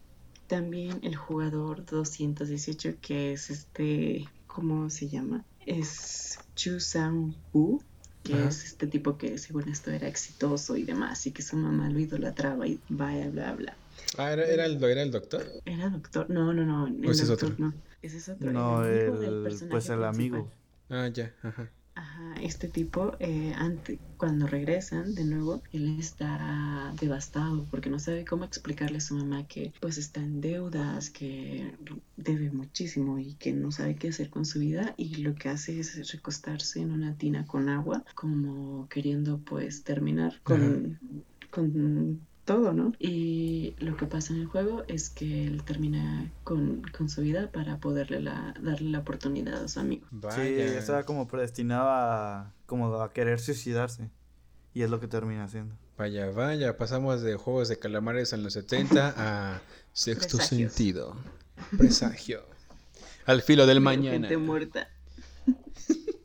también 0.48 1.00
el 1.04 1.16
jugador 1.16 1.86
218, 1.86 2.96
que 3.02 3.34
es 3.34 3.50
este, 3.50 4.28
¿cómo 4.48 4.90
se 4.90 5.08
llama? 5.08 5.46
Es 5.66 6.40
Chu 6.56 6.80
Sang-woo, 6.80 7.82
que 8.24 8.48
es 8.48 8.66
este 8.66 8.88
tipo 8.88 9.18
que 9.18 9.38
según 9.38 9.70
esto 9.70 9.92
era 9.92 10.08
exitoso 10.08 10.76
y 10.76 10.84
demás, 10.84 11.26
y 11.28 11.32
que 11.32 11.42
su 11.42 11.56
mamá 11.56 11.90
lo 11.90 12.00
idolatraba 12.00 12.68
y 12.68 12.80
vaya, 12.90 13.30
bla, 13.30 13.54
bla. 13.54 13.76
Ah, 14.18 14.32
¿era, 14.32 14.46
era, 14.46 14.66
el, 14.66 14.84
¿era 14.84 15.02
el 15.02 15.12
doctor? 15.12 15.46
Era 15.66 15.90
doctor, 15.90 16.30
no, 16.30 16.54
no, 16.54 16.66
no. 16.66 16.88
El 16.88 17.10
ese 17.10 17.24
es 17.24 17.30
otro? 17.30 17.54
No, 17.58 17.74
ese 18.02 18.18
es 18.18 18.30
otro. 18.30 18.52
No, 18.52 18.86
el, 18.86 19.58
pues 19.70 19.90
el 19.90 20.04
amigo. 20.04 20.50
Ah, 20.90 21.08
ya, 21.08 21.34
ajá. 21.44 21.70
Ajá, 22.00 22.36
este 22.42 22.70
tipo, 22.70 23.18
eh, 23.20 23.54
cuando 24.16 24.48
regresan 24.48 25.16
de 25.16 25.26
nuevo, 25.26 25.62
él 25.74 26.00
está 26.00 26.94
devastado 26.98 27.66
porque 27.70 27.90
no 27.90 28.00
sabe 28.00 28.24
cómo 28.24 28.46
explicarle 28.46 29.00
a 29.00 29.02
su 29.02 29.16
mamá 29.16 29.46
que 29.48 29.74
pues 29.82 29.98
está 29.98 30.22
en 30.22 30.40
deudas, 30.40 31.10
que 31.10 31.74
debe 32.16 32.52
muchísimo 32.52 33.20
y 33.20 33.34
que 33.34 33.52
no 33.52 33.72
sabe 33.72 33.98
qué 33.98 34.10
hacer 34.10 34.30
con 34.30 34.46
su 34.46 34.60
vida 34.60 34.94
y 34.96 35.16
lo 35.16 35.36
que 35.36 35.50
hace 35.50 35.78
es 35.78 36.10
recostarse 36.14 36.80
en 36.80 36.92
una 36.92 37.16
tina 37.16 37.46
con 37.46 37.68
agua 37.68 38.06
como 38.16 38.88
queriendo 38.88 39.40
pues 39.40 39.84
terminar 39.84 40.40
con, 40.44 41.00
con 41.52 42.22
todo, 42.50 42.74
¿no? 42.74 42.94
Y 42.98 43.76
lo 43.78 43.96
que 43.96 44.08
pasa 44.08 44.34
en 44.34 44.40
el 44.40 44.48
juego 44.48 44.84
es 44.88 45.12
que 45.12 45.46
él 45.46 45.64
termina 45.64 46.32
con, 46.44 46.82
su 47.08 47.22
vida 47.22 47.52
para 47.52 47.78
poderle 47.78 48.22
la, 48.22 48.56
darle 48.60 48.90
la 48.90 49.00
oportunidad 49.00 49.64
a 49.66 49.68
su 49.68 49.80
amigo. 49.80 50.08
Sí, 50.32 50.56
estaba 50.56 51.04
como 51.04 51.28
predestinado 51.28 51.88
a, 51.90 52.52
como 52.66 53.04
a 53.04 53.14
querer 53.14 53.40
suicidarse. 53.40 54.10
Y 54.74 54.82
es 54.82 54.90
lo 54.90 55.00
que 55.00 55.08
termina 55.08 55.44
haciendo. 55.44 55.76
Vaya, 55.96 56.32
vaya, 56.32 56.76
pasamos 56.76 57.22
de 57.22 57.36
juegos 57.36 57.70
de 57.70 57.78
calamares 57.78 58.34
en 58.34 58.42
los 58.42 58.54
70 58.54 59.14
a 59.16 59.62
sexto 59.94 60.40
sentido. 60.40 61.16
Presagio. 61.78 62.42
Al 63.28 63.44
filo 63.44 63.68
del 63.68 63.80
mañana. 63.80 64.28
Gente 64.28 64.38
muerta. 64.38 64.88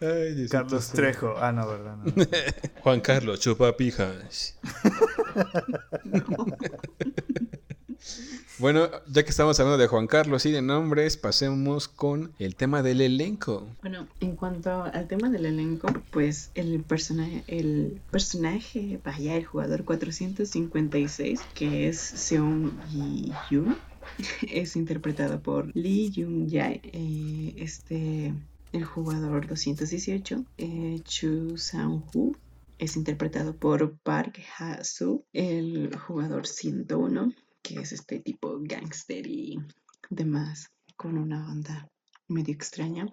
Ay, 0.00 0.48
Carlos. 0.48 0.88
Trejo. 0.88 1.34
Ah, 1.38 1.52
no, 1.52 1.68
¿verdad? 1.68 1.96
No. 1.96 2.12
Juan 2.82 3.00
Carlos 3.00 3.40
Bueno, 8.58 8.88
ya 9.08 9.24
que 9.24 9.30
estamos 9.30 9.58
hablando 9.58 9.78
de 9.78 9.88
Juan 9.88 10.06
Carlos 10.06 10.46
y 10.46 10.52
de 10.52 10.62
nombres, 10.62 11.16
pasemos 11.16 11.88
con 11.88 12.30
el 12.38 12.54
tema 12.54 12.84
del 12.84 13.00
elenco. 13.00 13.66
Bueno, 13.80 14.06
en 14.20 14.36
cuanto 14.36 14.84
al 14.84 15.08
tema 15.08 15.28
del 15.28 15.46
elenco, 15.46 15.88
pues 16.12 16.50
el 16.54 16.80
personaje, 16.84 17.42
el 17.48 18.00
personaje, 18.12 19.00
vaya, 19.04 19.36
el 19.36 19.44
jugador 19.44 19.84
456, 19.84 21.40
que 21.52 21.88
es 21.88 21.98
Seung 21.98 22.70
Yi-yoon, 22.92 23.76
es 24.48 24.76
interpretado 24.76 25.40
por 25.40 25.74
Lee 25.74 26.12
Jung-jae. 26.14 26.80
Eh, 26.84 27.54
este, 27.56 28.34
el 28.72 28.84
jugador 28.84 29.48
218, 29.48 30.44
eh, 30.58 31.00
Chu 31.02 31.58
Sang-woo, 31.58 32.36
es 32.78 32.96
interpretado 32.96 33.56
por 33.56 33.98
Park 33.98 34.40
Ha-soo. 34.58 35.24
El 35.32 35.96
jugador 35.96 36.46
101, 36.46 37.32
que 37.62 37.80
es 37.80 37.92
este 37.92 38.20
tipo 38.20 38.58
gangster 38.60 39.26
y 39.26 39.58
demás, 40.10 40.70
con 40.96 41.18
una 41.18 41.50
onda 41.50 41.88
medio 42.28 42.54
extraña, 42.54 43.06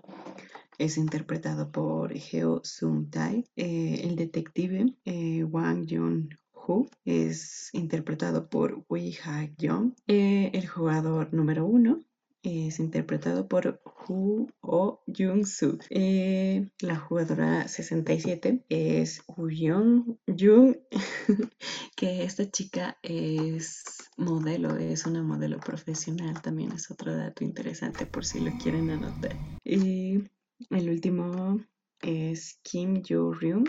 es 0.77 0.97
interpretado 0.97 1.71
por 1.71 2.13
Heo 2.13 2.61
Sung-tae. 2.63 3.45
Eh, 3.55 4.01
el 4.03 4.15
detective 4.15 4.95
eh, 5.05 5.43
Wang 5.43 5.85
Yun-ho 5.85 6.87
es 7.05 7.69
interpretado 7.73 8.49
por 8.49 8.83
Wei 8.89 9.17
Ha-young. 9.23 9.93
Eh, 10.07 10.51
el 10.53 10.67
jugador 10.67 11.33
número 11.33 11.65
uno 11.65 11.99
es 12.43 12.79
interpretado 12.79 13.47
por 13.47 13.81
Hu 14.07 14.47
Oh 14.61 15.01
Jung-soo. 15.07 15.77
Eh, 15.89 16.69
la 16.79 16.97
jugadora 16.97 17.67
67 17.67 18.65
es 18.69 19.23
Woo 19.27 19.49
Young 19.49 20.17
Jung, 20.27 20.75
que 21.95 22.23
esta 22.23 22.49
chica 22.49 22.97
es 23.03 23.83
modelo, 24.17 24.77
es 24.77 25.05
una 25.05 25.23
modelo 25.23 25.59
profesional, 25.59 26.41
también 26.41 26.71
es 26.71 26.89
otro 26.89 27.15
dato 27.15 27.43
interesante 27.43 28.05
por 28.05 28.25
si 28.25 28.39
lo 28.39 28.51
quieren 28.57 28.89
anotar. 28.89 29.35
Y 29.63 30.23
el 30.69 30.89
último 30.89 31.59
es 32.01 32.59
Kim 32.63 33.03
Yo-ryun, 33.03 33.65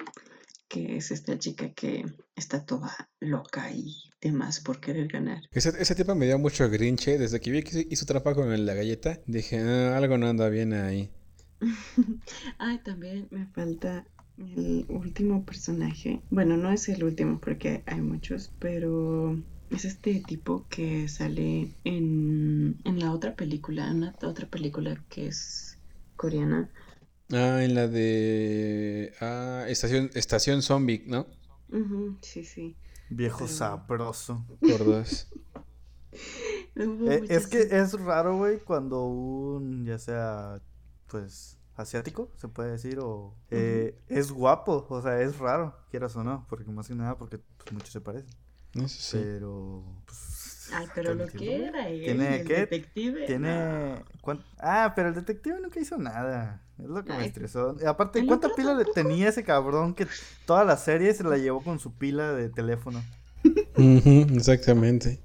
que 0.69 0.97
es 0.97 1.11
esta 1.11 1.39
chica 1.39 1.73
que 1.75 2.07
está 2.35 2.65
toda 2.65 3.11
loca 3.21 3.71
y 3.73 4.12
demás 4.23 4.61
por 4.61 4.81
querer 4.81 5.09
ganar. 5.09 5.43
Ese, 5.53 5.71
ese 5.79 5.95
tipo 5.95 6.15
me 6.15 6.27
dio 6.27 6.39
mucho 6.39 6.69
grinche. 6.71 7.19
Desde 7.19 7.41
que 7.41 7.51
vi 7.51 7.63
que 7.63 7.87
hizo 7.91 8.07
trampa 8.07 8.35
con 8.35 8.65
la 8.67 8.75
galleta, 8.75 9.19
dije, 9.27 9.59
"Ah, 9.59 9.97
algo 9.99 10.17
no 10.19 10.29
anda 10.29 10.49
bien 10.49 10.73
ahí. 10.73 11.11
Ay, 12.59 12.79
también 12.79 13.29
me 13.31 13.47
falta 13.47 14.05
el 14.39 14.87
último 14.89 15.45
personaje. 15.45 16.21
Bueno, 16.31 16.57
no 16.57 16.73
es 16.73 16.89
el 16.89 17.05
último 17.05 17.41
porque 17.41 17.83
hay 17.87 18.01
muchos, 18.01 18.51
pero 18.59 19.39
es 19.71 19.85
este 19.85 20.23
tipo 20.27 20.67
que 20.69 21.09
sale 21.09 21.69
en, 21.85 22.77
en 22.85 22.99
la 23.01 23.13
otra 23.13 23.35
película, 23.37 23.89
en 23.91 24.01
la 24.03 24.15
otra 24.23 24.47
película 24.49 25.03
que 25.09 25.27
es 25.29 25.79
coreana. 26.17 26.71
Ah, 27.33 27.63
en 27.65 27.75
la 27.75 27.89
de... 27.89 29.13
Ah, 29.21 29.65
Estación, 29.69 30.11
Estación 30.15 30.63
Zombie, 30.63 31.03
¿no? 31.07 31.27
Ujú, 31.73 32.19
sí, 32.23 32.45
sí. 32.45 32.77
Viejo 33.15 33.47
sabroso. 33.49 34.45
Por 34.61 34.85
dos. 34.85 35.29
Eh, 36.75 37.27
es 37.29 37.47
que 37.47 37.61
es 37.61 37.93
raro, 38.01 38.37
güey, 38.37 38.59
cuando 38.59 39.05
un, 39.05 39.85
ya 39.85 39.99
sea, 39.99 40.61
pues, 41.07 41.59
asiático, 41.77 42.31
se 42.37 42.49
puede 42.49 42.73
decir, 42.73 42.99
o 42.99 43.35
eh, 43.51 43.99
es 44.09 44.31
guapo, 44.31 44.87
o 44.89 45.03
sea, 45.03 45.21
es 45.21 45.39
raro, 45.39 45.75
quieras 45.91 46.17
o 46.17 46.25
no, 46.25 46.47
porque 46.49 46.71
más 46.71 46.89
que 46.89 46.95
nada, 46.95 47.17
porque 47.19 47.39
pues, 47.39 47.73
muchos 47.73 47.91
se 47.91 48.01
parecen, 48.01 48.31
Eso 48.75 48.89
sí. 48.89 49.19
pero, 49.23 49.85
pues, 50.07 50.19
Ay, 50.75 50.87
pero 50.95 51.15
lo 51.15 51.27
que 51.27 51.65
era 51.67 51.89
él, 51.89 52.05
¿Tiene 52.05 52.41
el 52.41 52.47
qué? 52.47 52.55
detective. 52.61 53.27
Tiene, 53.27 54.03
¿cuán- 54.21 54.45
ah, 54.59 54.93
pero 54.97 55.09
el 55.11 55.15
detective 55.15 55.61
nunca 55.61 55.81
hizo 55.81 55.99
nada, 55.99 56.61
es 56.79 56.87
lo 56.89 57.05
que 57.05 57.13
me 57.13 57.27
estresó, 57.27 57.77
Y 57.81 57.85
aparte, 57.87 58.21
el 58.21 58.27
¿cuánta 58.27 58.49
pila 58.55 58.75
le 58.75 58.85
tenía 58.85 59.29
ese 59.29 59.45
cabrón 59.45 59.95
que 59.95 60.07
toda 60.47 60.65
la 60.65 60.77
serie 60.77 61.13
se 61.15 61.25
la 61.25 61.37
llevó 61.39 61.63
con 61.63 61.79
su 61.79 61.93
pila 61.93 62.33
de 62.33 62.49
teléfono? 62.49 63.03
Exactamente. 63.77 65.21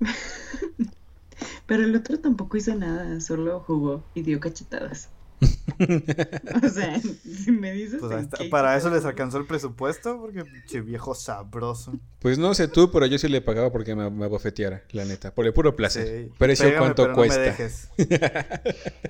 Pero 1.66 1.84
el 1.84 1.94
otro 1.94 2.18
tampoco 2.18 2.56
hizo 2.56 2.74
nada, 2.74 3.20
solo 3.20 3.60
jugó 3.60 4.02
y 4.14 4.22
dio 4.22 4.40
cachetadas. 4.40 5.08
O 6.64 6.68
sea, 6.68 7.00
si 7.00 7.52
me 7.52 7.72
dices 7.72 8.00
Pues 8.00 8.22
está, 8.22 8.36
qué 8.38 8.44
para 8.50 8.76
eso 8.76 8.90
les 8.90 9.04
alcanzó 9.06 9.38
el 9.38 9.46
presupuesto, 9.46 10.20
porque 10.20 10.80
viejo 10.82 11.14
sabroso. 11.14 11.94
Pues 12.18 12.38
no 12.38 12.52
sé 12.54 12.68
tú, 12.68 12.90
pero 12.90 13.06
yo 13.06 13.18
sí 13.18 13.28
le 13.28 13.40
pagaba 13.40 13.72
porque 13.72 13.94
me, 13.94 14.10
me 14.10 14.26
abofeteara, 14.26 14.82
la 14.92 15.04
neta. 15.06 15.34
Por 15.34 15.46
el 15.46 15.54
puro 15.54 15.74
placer. 15.76 16.26
Sí. 16.26 16.32
Precio 16.38 16.66
Pégame, 16.66 16.80
cuánto 16.84 17.02
pero 17.04 17.14
no 17.14 17.20
me 17.22 17.26
cuesta. 17.26 17.40
dejes. 17.42 17.88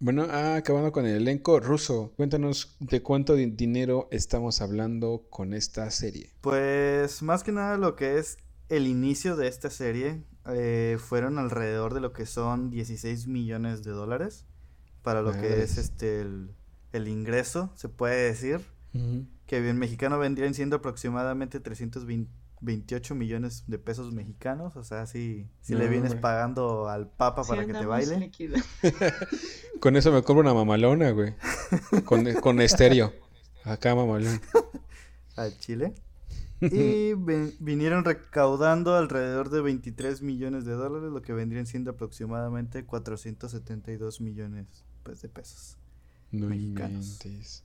Bueno, 0.00 0.28
ah, 0.30 0.54
acabando 0.56 0.92
con 0.92 1.06
el 1.06 1.16
elenco 1.16 1.58
ruso. 1.58 2.12
Cuéntanos 2.16 2.76
de 2.78 3.02
cuánto 3.02 3.34
di- 3.34 3.46
dinero 3.50 4.06
estamos 4.12 4.60
hablando 4.60 5.26
con 5.28 5.52
esta 5.54 5.90
serie. 5.90 6.30
Pues 6.40 7.20
más 7.22 7.42
que 7.42 7.50
nada 7.50 7.76
lo 7.78 7.96
que 7.96 8.18
es 8.18 8.38
el 8.68 8.86
inicio 8.86 9.34
de 9.36 9.48
esta 9.48 9.70
serie 9.70 10.22
eh, 10.46 10.98
fueron 11.00 11.36
alrededor 11.38 11.94
de 11.94 12.00
lo 12.00 12.12
que 12.12 12.26
son 12.26 12.70
16 12.70 13.26
millones 13.26 13.82
de 13.82 13.90
dólares 13.90 14.46
para 15.08 15.22
lo 15.22 15.32
que 15.32 15.62
es 15.62 15.78
este 15.78 16.20
el, 16.20 16.50
el 16.92 17.08
ingreso, 17.08 17.72
se 17.76 17.88
puede 17.88 18.24
decir, 18.26 18.60
que 19.46 19.66
en 19.66 19.78
mexicano 19.78 20.18
vendrían 20.18 20.52
siendo 20.52 20.76
aproximadamente 20.76 21.60
328 21.60 23.14
millones 23.14 23.64
de 23.66 23.78
pesos 23.78 24.12
mexicanos, 24.12 24.76
o 24.76 24.84
sea, 24.84 25.06
si, 25.06 25.48
si 25.62 25.74
le 25.74 25.88
vienes 25.88 26.14
pagando 26.14 26.90
al 26.90 27.08
papa 27.08 27.42
Sí 27.42 27.48
para 27.48 27.64
que 27.64 27.72
te 27.72 27.86
baile. 27.86 28.30
Con 29.80 29.96
eso 29.96 30.12
me 30.12 30.22
compro 30.22 30.42
una 30.42 30.52
mamalona, 30.52 31.10
güey. 31.12 31.34
Con, 32.04 32.30
con 32.34 32.60
estéreo. 32.60 33.14
Acá 33.64 33.94
mamalón. 33.94 34.42
al 35.36 35.56
Chile. 35.56 35.94
Y 36.60 37.14
ven- 37.14 37.54
vinieron 37.60 38.04
recaudando 38.04 38.94
alrededor 38.94 39.48
de 39.48 39.62
23 39.62 40.20
millones 40.20 40.66
de 40.66 40.72
dólares, 40.72 41.10
lo 41.12 41.22
que 41.22 41.32
vendrían 41.32 41.66
siendo 41.66 41.92
aproximadamente 41.92 42.84
472 42.84 44.20
millones 44.20 44.66
pues, 45.02 45.22
de 45.22 45.28
pesos. 45.28 45.76
No 46.30 46.48
Mexicanos. 46.48 47.24
inventes. 47.24 47.64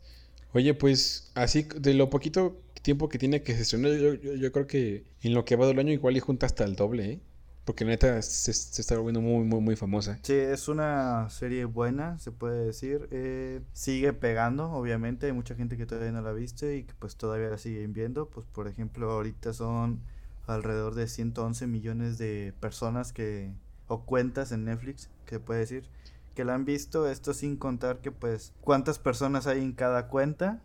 Oye, 0.54 0.74
pues 0.74 1.32
así 1.36 1.64
de 1.76 1.94
lo 1.96 2.10
poquito 2.10 2.62
tiempo 2.82 3.10
que 3.10 3.18
tiene 3.18 3.44
que 3.44 3.56
gestionar, 3.56 3.94
yo, 3.94 4.14
yo, 4.14 4.36
yo 4.36 4.52
creo 4.52 4.68
que 4.68 5.06
en 5.22 5.34
lo 5.34 5.46
que 5.46 5.56
va 5.56 5.66
del 5.68 5.80
año 5.80 5.92
igual 5.92 6.18
y 6.18 6.20
junta 6.20 6.46
hasta 6.46 6.64
el 6.66 6.76
doble, 6.76 7.12
¿eh? 7.14 7.22
Porque 7.66 7.86
neta 7.86 8.22
se, 8.22 8.54
se 8.54 8.82
está 8.82 8.98
volviendo 8.98 9.22
muy, 9.22 9.46
muy, 9.46 9.62
muy 9.62 9.76
famosa. 9.78 10.20
Sí, 10.22 10.34
es 10.34 10.68
una 10.68 11.30
serie 11.30 11.64
buena, 11.66 12.20
se 12.20 12.32
puede 12.32 12.66
decir. 12.66 13.08
eh, 13.12 13.62
sigue 13.72 14.12
pegando, 14.14 14.70
obviamente. 14.72 15.28
Hay 15.28 15.32
mucha 15.32 15.56
gente 15.56 15.78
que 15.78 15.86
todavía 15.86 16.12
no 16.12 16.22
la 16.22 16.32
ha 16.32 16.34
visto 16.34 16.70
y 16.70 16.84
que 16.84 16.94
pues 17.00 17.16
todavía 17.16 17.50
la 17.50 17.58
siguen 17.58 17.94
viendo. 17.94 18.28
Pues 18.30 18.46
por 18.52 18.68
ejemplo, 18.68 19.12
ahorita 19.12 19.54
son 19.54 20.02
alrededor 20.46 20.96
de 20.96 21.08
111 21.08 21.68
millones 21.68 22.18
de 22.18 22.54
personas 22.60 23.14
que 23.14 23.54
o 23.88 24.04
cuentas 24.06 24.52
en 24.52 24.66
Netflix, 24.66 25.10
que 25.26 25.36
se 25.36 25.40
puede 25.40 25.62
decir, 25.62 25.86
que 26.34 26.44
la 26.46 26.56
han 26.56 26.66
visto. 26.66 27.10
Esto 27.10 27.34
sin 27.34 27.58
contar 27.58 28.00
que 28.02 28.12
pues 28.12 28.54
cuántas 28.62 29.00
personas 29.00 29.48
hay 29.48 29.62
en 29.62 29.74
cada 29.74 30.08
cuenta. 30.08 30.62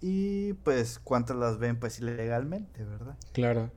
Y 0.00 0.54
pues 0.64 0.98
cuántas 0.98 1.36
las 1.36 1.58
ven 1.58 1.78
pues 1.78 1.98
ilegalmente, 1.98 2.84
¿verdad? 2.84 3.16
claro. 3.32 3.70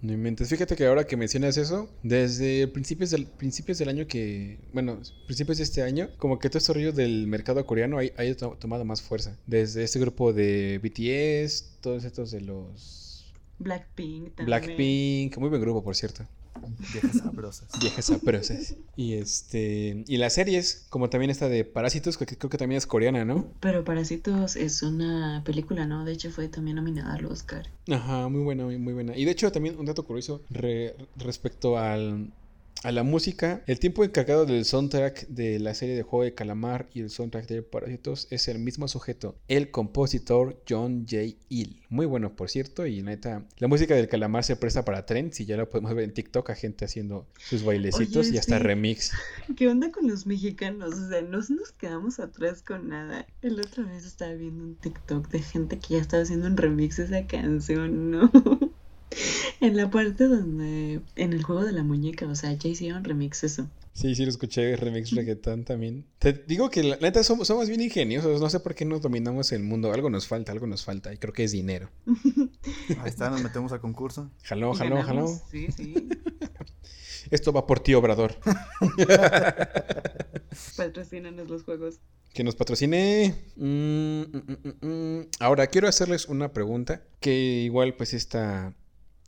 No 0.00 0.12
inventes. 0.12 0.48
Fíjate 0.48 0.76
que 0.76 0.86
ahora 0.86 1.08
que 1.08 1.16
mencionas 1.16 1.56
eso, 1.56 1.90
desde 2.04 2.68
principios 2.68 3.10
del, 3.10 3.26
principios 3.26 3.78
del 3.78 3.88
año 3.88 4.06
que, 4.06 4.60
bueno, 4.72 5.00
principios 5.26 5.58
de 5.58 5.64
este 5.64 5.82
año, 5.82 6.08
como 6.18 6.38
que 6.38 6.48
todo 6.48 6.58
este 6.58 6.72
rollo 6.72 6.92
del 6.92 7.26
mercado 7.26 7.66
coreano 7.66 7.98
ha, 7.98 8.02
ha 8.16 8.24
ido 8.24 8.36
to- 8.36 8.56
tomado 8.60 8.84
más 8.84 9.02
fuerza. 9.02 9.36
Desde 9.48 9.82
este 9.82 9.98
grupo 9.98 10.32
de 10.32 10.78
BTS, 10.80 11.78
todos 11.80 12.04
estos 12.04 12.30
de 12.30 12.42
los 12.42 13.34
Blackpink 13.58 14.36
también. 14.36 14.46
Blackpink, 14.46 15.36
muy 15.38 15.48
buen 15.48 15.60
grupo, 15.62 15.82
por 15.82 15.96
cierto. 15.96 16.24
Viejas 16.92 17.18
sabrosas. 17.18 17.68
Viejas 17.80 18.04
sabrosas. 18.06 18.76
Y 18.96 19.14
este, 19.14 20.04
y 20.06 20.16
las 20.16 20.34
series, 20.34 20.86
como 20.90 21.08
también 21.10 21.30
esta 21.30 21.48
de 21.48 21.64
Parásitos, 21.64 22.16
que 22.18 22.26
creo 22.26 22.50
que 22.50 22.58
también 22.58 22.78
es 22.78 22.86
coreana, 22.86 23.24
¿no? 23.24 23.46
Pero 23.60 23.84
Parásitos 23.84 24.56
es 24.56 24.82
una 24.82 25.42
película, 25.44 25.86
¿no? 25.86 26.04
De 26.04 26.12
hecho 26.12 26.30
fue 26.30 26.48
también 26.48 26.76
nominada 26.76 27.14
al 27.14 27.26
Oscar. 27.26 27.68
Ajá, 27.90 28.28
muy 28.28 28.42
buena, 28.42 28.64
muy, 28.64 28.78
muy 28.78 28.92
buena. 28.92 29.16
Y 29.16 29.24
de 29.24 29.30
hecho 29.32 29.50
también 29.52 29.78
un 29.78 29.86
dato 29.86 30.04
curioso 30.04 30.42
re- 30.50 30.94
respecto 31.16 31.78
al, 31.78 32.30
a 32.84 32.92
la 32.92 33.02
música, 33.02 33.62
el 33.66 33.80
tiempo 33.80 34.04
encargado 34.04 34.46
del 34.46 34.64
soundtrack 34.64 35.26
de 35.28 35.58
la 35.58 35.74
serie 35.74 35.96
de 35.96 36.02
Juego 36.02 36.24
de 36.24 36.34
Calamar 36.34 36.88
y 36.94 37.00
el 37.00 37.10
soundtrack 37.10 37.46
de 37.48 37.62
Parásitos 37.62 38.28
es 38.30 38.46
el 38.48 38.58
mismo 38.58 38.86
sujeto, 38.86 39.36
el 39.48 39.70
compositor 39.70 40.62
John 40.68 41.06
J. 41.08 41.36
Hill. 41.48 41.82
Muy 41.88 42.06
bueno, 42.06 42.36
por 42.36 42.50
cierto, 42.50 42.86
y 42.86 43.02
neta, 43.02 43.44
la 43.58 43.68
música 43.68 43.94
del 43.94 44.08
Calamar 44.08 44.44
se 44.44 44.56
presta 44.56 44.84
para 44.84 45.06
trends 45.06 45.40
y 45.40 45.46
ya 45.46 45.56
lo 45.56 45.68
podemos 45.68 45.94
ver 45.94 46.04
en 46.04 46.14
TikTok 46.14 46.50
a 46.50 46.54
gente 46.54 46.84
haciendo 46.84 47.26
sus 47.38 47.64
bailecitos 47.64 48.28
Oye, 48.28 48.36
y 48.36 48.38
hasta 48.38 48.58
sí. 48.58 48.62
remix. 48.62 49.12
¿Qué 49.56 49.68
onda 49.68 49.90
con 49.90 50.06
los 50.06 50.26
mexicanos? 50.26 50.94
O 50.94 51.08
sea, 51.08 51.22
no 51.22 51.38
nos 51.38 51.72
quedamos 51.72 52.20
atrás 52.20 52.62
con 52.62 52.88
nada. 52.88 53.26
El 53.42 53.58
otra 53.60 53.84
vez 53.84 54.04
estaba 54.04 54.32
viendo 54.34 54.64
un 54.64 54.76
TikTok 54.76 55.28
de 55.28 55.40
gente 55.40 55.78
que 55.78 55.94
ya 55.94 56.00
estaba 56.00 56.22
haciendo 56.22 56.46
un 56.46 56.56
remix 56.56 56.96
de 56.98 57.04
esa 57.04 57.26
canción, 57.26 58.10
¿no? 58.10 58.30
En 59.60 59.76
la 59.76 59.90
parte 59.90 60.24
donde, 60.24 61.00
en 61.16 61.32
el 61.32 61.42
juego 61.42 61.64
de 61.64 61.72
la 61.72 61.82
muñeca, 61.82 62.26
o 62.26 62.34
sea, 62.36 62.52
ya 62.52 62.68
hicieron 62.68 63.02
remix 63.02 63.42
eso. 63.42 63.68
Sí, 63.92 64.14
sí, 64.14 64.24
lo 64.24 64.30
escuché, 64.30 64.76
remix 64.76 65.10
reggaetón 65.10 65.64
también. 65.64 66.04
Te 66.20 66.32
digo 66.32 66.70
que 66.70 66.84
la 66.84 66.96
neta 66.98 67.24
somos, 67.24 67.48
somos 67.48 67.68
bien 67.68 67.80
ingeniosos, 67.80 68.40
no 68.40 68.48
sé 68.48 68.60
por 68.60 68.76
qué 68.76 68.84
no 68.84 69.00
dominamos 69.00 69.50
el 69.50 69.64
mundo, 69.64 69.92
algo 69.92 70.10
nos 70.10 70.28
falta, 70.28 70.52
algo 70.52 70.68
nos 70.68 70.84
falta, 70.84 71.12
y 71.12 71.16
creo 71.16 71.32
que 71.32 71.42
es 71.42 71.50
dinero. 71.50 71.90
Ahí 72.06 73.08
está, 73.08 73.30
nos 73.30 73.42
metemos 73.42 73.72
a 73.72 73.80
concurso. 73.80 74.30
Jaló, 74.44 74.72
jaló, 74.74 75.02
jaló. 75.02 75.26
Sí, 75.50 75.66
sí. 75.76 76.08
Esto 77.30 77.52
va 77.52 77.66
por 77.66 77.80
ti, 77.80 77.94
Obrador. 77.94 78.36
Patrocínanos 80.76 81.48
los 81.48 81.64
juegos. 81.64 81.98
Que 82.32 82.44
nos 82.44 82.54
patrocine. 82.54 83.34
Mm, 83.56 84.22
mm, 84.22 84.86
mm. 84.86 85.28
Ahora, 85.40 85.66
quiero 85.66 85.88
hacerles 85.88 86.26
una 86.26 86.52
pregunta 86.52 87.02
que 87.20 87.34
igual 87.34 87.94
pues 87.96 88.14
esta 88.14 88.74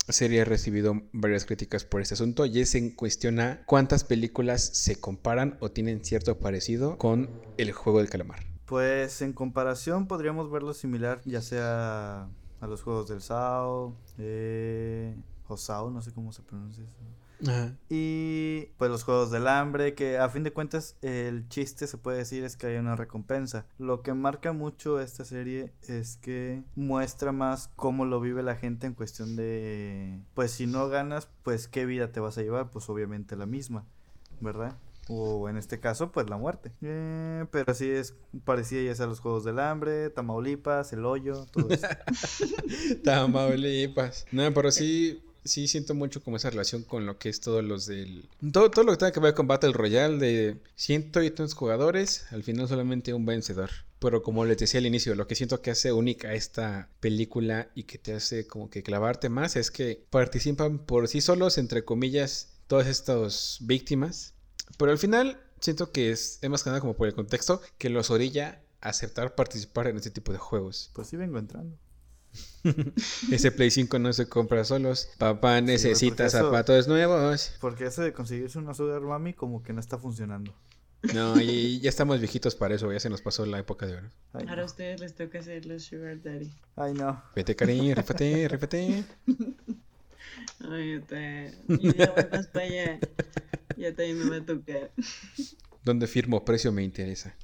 serie 0.08 0.42
ha 0.42 0.44
recibido 0.44 1.02
varias 1.12 1.44
críticas 1.44 1.84
por 1.84 2.00
este 2.00 2.14
asunto 2.14 2.46
y 2.46 2.60
es 2.60 2.74
en 2.74 2.90
cuestión 2.90 3.40
a 3.40 3.62
cuántas 3.66 4.04
películas 4.04 4.62
se 4.62 4.96
comparan 5.00 5.56
o 5.60 5.70
tienen 5.70 6.04
cierto 6.04 6.38
parecido 6.38 6.98
con 6.98 7.30
el 7.56 7.72
juego 7.72 7.98
del 8.00 8.10
calamar. 8.10 8.40
Pues 8.66 9.22
en 9.22 9.32
comparación 9.32 10.06
podríamos 10.06 10.50
verlo 10.50 10.74
similar, 10.74 11.20
ya 11.24 11.42
sea 11.42 12.28
a 12.60 12.66
los 12.66 12.82
juegos 12.82 13.08
del 13.08 13.22
SAO, 13.22 13.96
eh, 14.18 15.16
o 15.48 15.56
SAO, 15.56 15.90
no 15.90 16.02
sé 16.02 16.12
cómo 16.12 16.32
se 16.32 16.42
pronuncia 16.42 16.84
eso. 16.84 16.96
Ajá. 17.46 17.74
Y 17.88 18.66
pues 18.79 18.90
los 18.90 19.05
juegos 19.05 19.31
del 19.31 19.48
hambre, 19.48 19.94
que 19.94 20.18
a 20.18 20.29
fin 20.29 20.42
de 20.42 20.53
cuentas 20.53 20.96
el 21.03 21.48
chiste 21.48 21.87
se 21.87 21.98
puede 21.98 22.18
decir 22.18 22.44
es 22.44 22.57
que 22.57 22.68
hay 22.68 22.76
una 22.76 22.96
recompensa. 22.96 23.66
Lo 23.79 24.03
que 24.03 24.14
marca 24.14 24.53
mucho 24.53 25.00
esta 25.00 25.24
serie 25.24 25.72
es 25.88 26.16
que 26.16 26.62
muestra 26.74 27.33
más 27.33 27.70
cómo 27.76 28.05
lo 28.05 28.20
vive 28.20 28.42
la 28.42 28.57
gente 28.57 28.87
en 28.87 28.94
cuestión 28.94 29.37
de, 29.37 30.20
pues 30.35 30.50
si 30.50 30.66
no 30.66 30.88
ganas, 30.88 31.29
pues 31.42 31.68
qué 31.68 31.87
vida 31.87 32.12
te 32.12 32.20
vas 32.20 32.38
a 32.38 32.42
llevar, 32.42 32.70
pues 32.70 32.88
obviamente 32.88 33.37
la 33.37 33.46
misma, 33.46 33.85
¿verdad? 34.40 34.76
O 35.09 35.48
en 35.48 35.57
este 35.57 35.81
caso, 35.81 36.12
pues 36.12 36.31
la 36.31 36.37
muerte. 36.37 36.70
Eh, 36.83 37.44
pero 37.50 37.74
sí 37.74 37.90
es 37.90 38.14
parecida 38.44 38.83
ya 38.83 38.94
sea 38.94 39.07
a 39.07 39.09
los 39.09 39.18
juegos 39.18 39.42
del 39.42 39.59
hambre, 39.59 40.09
Tamaulipas, 40.11 40.92
el 40.92 41.05
hoyo, 41.05 41.46
todo 41.46 41.68
eso. 41.70 41.88
Tamaulipas. 43.05 44.26
No, 44.31 44.55
pero 44.55 44.70
sí, 44.70 45.20
sí 45.44 45.68
siento 45.68 45.94
mucho 45.94 46.22
como 46.22 46.37
esa 46.37 46.50
relación 46.50 46.83
con 46.83 47.07
lo 47.07 47.18
que 47.18 47.29
es 47.29 47.40
todos 47.40 47.64
los 47.64 47.87
del... 47.87 48.29
Todo, 48.53 48.70
todo 48.70 48.85
lo 48.85 48.92
que 48.92 48.98
tenga 48.98 49.12
que 49.12 49.20
ver 49.20 49.35
con 49.35 49.46
Battle 49.46 49.72
Royale 49.72 50.18
de 50.18 50.57
ciento 50.76 51.22
y 51.22 51.31
tantos 51.31 51.55
jugadores, 51.55 52.26
al 52.31 52.42
final 52.42 52.68
solamente 52.68 53.14
un 53.14 53.26
vencedor. 53.26 53.70
Pero 53.98 54.22
como 54.22 54.44
les 54.44 54.59
decía 54.59 54.79
al 54.81 54.87
inicio, 54.87 55.14
lo 55.14 55.26
que 55.26 55.35
siento 55.35 55.61
que 55.61 55.70
hace 55.70 55.92
única 55.92 56.33
esta 56.33 56.88
película 57.00 57.68
y 57.74 57.85
que 57.85 57.98
te 57.98 58.14
hace 58.14 58.46
como 58.46 58.70
que 58.70 58.83
clavarte 58.83 59.29
más 59.29 59.57
es 59.57 59.70
que 59.70 60.03
participan 60.11 60.79
por 60.79 61.07
sí 61.09 61.20
solos, 61.20 61.59
entre 61.59 61.85
comillas, 61.85 62.48
todas 62.66 62.87
estas 62.87 63.59
víctimas. 63.61 64.33
Pero 64.79 64.90
al 64.90 64.98
final 64.98 65.38
siento 65.61 65.92
que 65.92 66.11
es, 66.11 66.38
es 66.40 66.50
más 66.50 66.62
que 66.62 66.70
nada 66.70 66.81
como 66.81 66.94
por 66.94 67.09
el 67.09 67.14
contexto 67.14 67.61
que 67.76 67.90
los 67.90 68.11
orilla 68.11 68.62
aceptar 68.81 69.35
participar 69.35 69.88
en 69.88 69.96
este 69.96 70.11
tipo 70.11 70.33
de 70.33 70.38
juegos. 70.38 70.90
Pues 70.94 71.09
sí 71.09 71.16
vengo 71.16 71.38
entrando. 71.38 71.76
Ese 73.30 73.50
Play 73.52 73.70
5 73.70 73.98
no 73.98 74.12
se 74.12 74.28
compra 74.28 74.64
solos. 74.64 75.08
Papá 75.18 75.60
necesita 75.60 76.26
eso- 76.26 76.38
zapatos 76.38 76.88
nuevos. 76.88 77.52
Porque 77.60 77.86
eso 77.86 78.02
de 78.02 78.12
conseguirse 78.12 78.58
una 78.58 78.74
Sugar 78.74 79.00
Mami 79.00 79.32
como 79.32 79.62
que 79.62 79.72
no 79.72 79.80
está 79.80 79.98
funcionando. 79.98 80.54
No, 81.14 81.40
y 81.40 81.80
ya 81.80 81.88
estamos 81.88 82.18
viejitos 82.20 82.54
para 82.54 82.74
eso, 82.74 82.92
ya 82.92 83.00
se 83.00 83.08
nos 83.08 83.22
pasó 83.22 83.46
la 83.46 83.58
época 83.58 83.86
de 83.86 83.96
oro. 83.96 84.10
Ahora 84.34 84.62
a 84.62 84.66
ustedes 84.66 85.00
les 85.00 85.14
toca 85.14 85.42
ser 85.42 85.64
los 85.64 85.84
Sugar 85.84 86.20
Daddy. 86.22 86.52
Ay, 86.76 86.92
no. 86.92 87.22
Vete, 87.34 87.56
cariño, 87.56 87.94
rífate, 87.94 88.46
rífate. 88.48 89.04
Ay, 90.70 90.92
yo, 90.92 91.02
te... 91.04 91.54
yo 91.68 91.92
ya 91.92 92.12
voy 92.14 92.24
más 92.30 92.46
para 92.48 92.66
allá. 92.66 92.98
Ya 93.78 93.88
también 93.94 94.18
me 94.18 94.28
va 94.28 94.36
a 94.36 94.44
tocar. 94.44 94.90
¿Dónde 95.84 96.06
firmo 96.06 96.44
precio 96.44 96.70
me 96.70 96.82
interesa? 96.82 97.34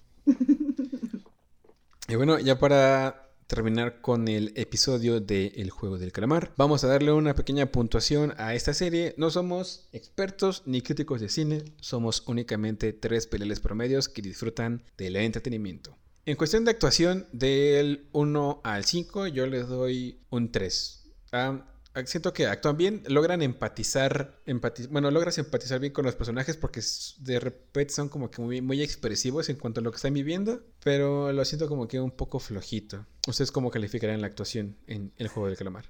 Y 2.09 2.15
bueno, 2.15 2.39
ya 2.39 2.59
para 2.59 3.26
terminar 3.47 4.01
con 4.01 4.29
el 4.29 4.53
episodio 4.57 5.21
de 5.21 5.53
El 5.57 5.71
Juego 5.71 5.99
del 5.99 6.13
Calamar, 6.13 6.53
vamos 6.57 6.85
a 6.85 6.89
darle 6.89 7.13
una 7.13 7.35
pequeña 7.35 7.67
puntuación 7.67 8.35
a 8.39 8.55
esta 8.55 8.75
serie. 8.75 9.15
No 9.17 9.31
somos 9.31 9.89
expertos 9.93 10.63
ni 10.67 10.83
críticos 10.83 11.21
de 11.21 11.29
cine, 11.29 11.65
somos 11.81 12.23
únicamente 12.27 12.93
tres 12.93 13.27
peleles 13.27 13.61
promedios 13.61 14.09
que 14.09 14.23
disfrutan 14.23 14.83
del 14.99 15.17
entretenimiento. 15.17 15.97
En 16.25 16.37
cuestión 16.37 16.65
de 16.65 16.73
actuación, 16.73 17.29
del 17.33 18.09
1 18.11 18.61
al 18.65 18.85
5, 18.85 19.29
yo 19.29 19.47
les 19.47 19.69
doy 19.69 20.19
un 20.29 20.51
3. 20.51 21.05
Ah, 21.31 21.65
siento 22.05 22.33
que 22.33 22.47
actúan 22.47 22.77
bien, 22.77 23.03
logran 23.09 23.41
empatizar, 23.43 24.39
empati- 24.47 24.89
bueno, 24.89 25.11
logras 25.11 25.39
empatizar 25.39 25.81
bien 25.81 25.93
con 25.93 26.05
los 26.05 26.15
personajes 26.15 26.57
porque 26.57 26.81
de 27.21 27.41
repente 27.41 27.95
son 27.95 28.09
como 28.09 28.31
que 28.31 28.43
muy, 28.43 28.61
muy 28.61 28.83
expresivos 28.83 29.49
en 29.49 29.57
cuanto 29.57 29.81
a 29.81 29.83
lo 29.83 29.91
que 29.91 29.97
están 29.97 30.13
viviendo, 30.15 30.63
pero 30.85 31.33
lo 31.33 31.45
siento 31.45 31.69
como 31.69 31.89
que 31.89 32.01
un 32.01 32.11
poco 32.11 32.39
flojito. 32.39 33.07
¿Ustedes 33.27 33.51
cómo 33.51 33.71
calificarían 33.71 34.21
la 34.21 34.27
actuación 34.27 34.77
en 34.87 35.13
El 35.17 35.29
Juego 35.29 35.49
del 35.49 35.57
Calamar? 35.57 35.87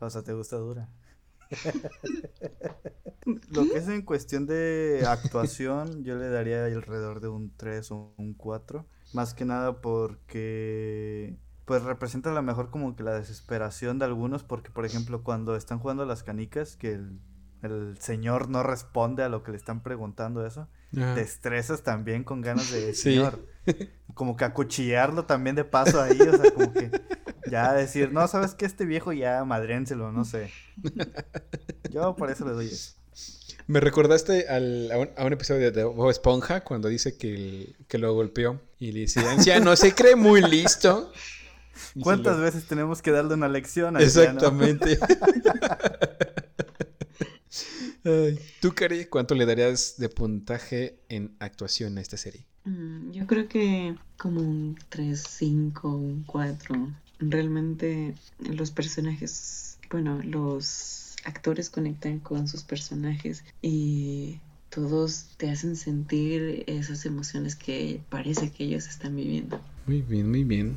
O 0.00 0.10
sea, 0.10 0.22
te 0.22 0.32
gusta 0.32 0.56
dura. 0.56 0.88
Lo 3.50 3.64
que 3.64 3.78
es 3.78 3.88
en 3.88 4.02
cuestión 4.02 4.46
de 4.46 5.04
actuación, 5.06 6.04
yo 6.04 6.16
le 6.16 6.28
daría 6.28 6.64
alrededor 6.66 7.20
de 7.20 7.28
un 7.28 7.52
3 7.56 7.90
o 7.92 8.12
un 8.16 8.34
4. 8.34 8.86
Más 9.12 9.34
que 9.34 9.44
nada 9.44 9.80
porque 9.80 11.36
pues 11.66 11.82
representa 11.82 12.30
a 12.30 12.34
lo 12.34 12.42
mejor 12.42 12.70
como 12.70 12.96
que 12.96 13.02
la 13.02 13.12
desesperación 13.14 13.98
de 13.98 14.06
algunos, 14.06 14.42
porque 14.44 14.70
por 14.70 14.86
ejemplo 14.86 15.22
cuando 15.22 15.54
están 15.56 15.78
jugando 15.78 16.06
las 16.06 16.22
canicas, 16.22 16.76
que 16.76 16.92
el, 16.94 17.18
el 17.62 17.98
señor 18.00 18.48
no 18.48 18.62
responde 18.62 19.22
a 19.24 19.28
lo 19.28 19.42
que 19.42 19.50
le 19.50 19.58
están 19.58 19.82
preguntando 19.82 20.46
eso, 20.46 20.68
te 20.92 21.20
estresas 21.20 21.82
también 21.82 22.24
con 22.24 22.40
ganas 22.40 22.70
de 22.70 22.94
Sí. 22.94 23.02
señor. 23.14 23.44
Como 24.14 24.36
que 24.36 24.44
acuchillarlo 24.44 25.24
también 25.26 25.56
de 25.56 25.64
paso 25.64 26.00
ahí, 26.00 26.18
o 26.20 26.36
sea, 26.40 26.50
como 26.52 26.72
que 26.72 26.90
ya 27.50 27.72
decir, 27.74 28.12
no, 28.12 28.26
sabes 28.28 28.54
que 28.54 28.64
este 28.64 28.86
viejo 28.86 29.12
ya 29.12 29.44
madrénselo, 29.44 30.10
no 30.12 30.24
sé. 30.24 30.50
Yo 31.90 32.16
por 32.16 32.30
eso 32.30 32.46
le 32.46 32.52
doy 32.52 32.66
eso. 32.66 32.94
Me 33.66 33.80
recordaste 33.80 34.48
al- 34.48 34.92
a, 34.92 34.98
un, 34.98 35.10
a 35.16 35.24
un 35.24 35.32
episodio 35.32 35.72
de 35.72 35.82
Bob 35.84 36.10
Esponja 36.10 36.62
cuando 36.62 36.88
dice 36.88 37.16
que, 37.18 37.34
el- 37.34 37.76
que 37.88 37.98
lo 37.98 38.14
golpeó 38.14 38.60
y 38.78 38.92
le 38.92 39.00
dice, 39.00 39.20
anciano, 39.28 39.74
se 39.76 39.92
cree 39.94 40.14
muy 40.16 40.40
listo. 40.42 41.12
¿Cuántas 42.00 42.36
lo- 42.36 42.42
veces 42.42 42.64
tenemos 42.66 43.02
que 43.02 43.10
darle 43.10 43.34
una 43.34 43.48
lección? 43.48 43.96
anciano? 43.96 44.40
Exactamente. 44.40 44.98
Ay, 48.04 48.38
Tú, 48.60 48.74
Cari, 48.74 49.06
¿cuánto 49.06 49.34
le 49.34 49.46
darías 49.46 49.94
de 49.98 50.08
puntaje 50.08 50.98
en 51.08 51.36
actuación 51.40 51.98
a 51.98 52.00
esta 52.00 52.16
serie? 52.16 52.44
Mm, 52.64 53.12
Yo 53.12 53.26
creo 53.26 53.48
que 53.48 53.94
como 54.16 54.40
un 54.40 54.76
3, 54.88 55.22
5, 55.28 55.88
un 55.88 56.22
4. 56.24 56.88
Realmente 57.18 58.14
los 58.38 58.70
personajes, 58.70 59.78
bueno, 59.90 60.20
los 60.22 61.16
actores 61.24 61.70
conectan 61.70 62.20
con 62.20 62.46
sus 62.46 62.62
personajes 62.62 63.44
y 63.62 64.38
todos 64.68 65.26
te 65.38 65.50
hacen 65.50 65.76
sentir 65.76 66.64
esas 66.66 67.06
emociones 67.06 67.56
que 67.56 68.00
parece 68.10 68.50
que 68.52 68.64
ellos 68.64 68.86
están 68.86 69.16
viviendo. 69.16 69.60
Muy 69.86 70.02
bien, 70.02 70.28
muy 70.30 70.44
bien. 70.44 70.76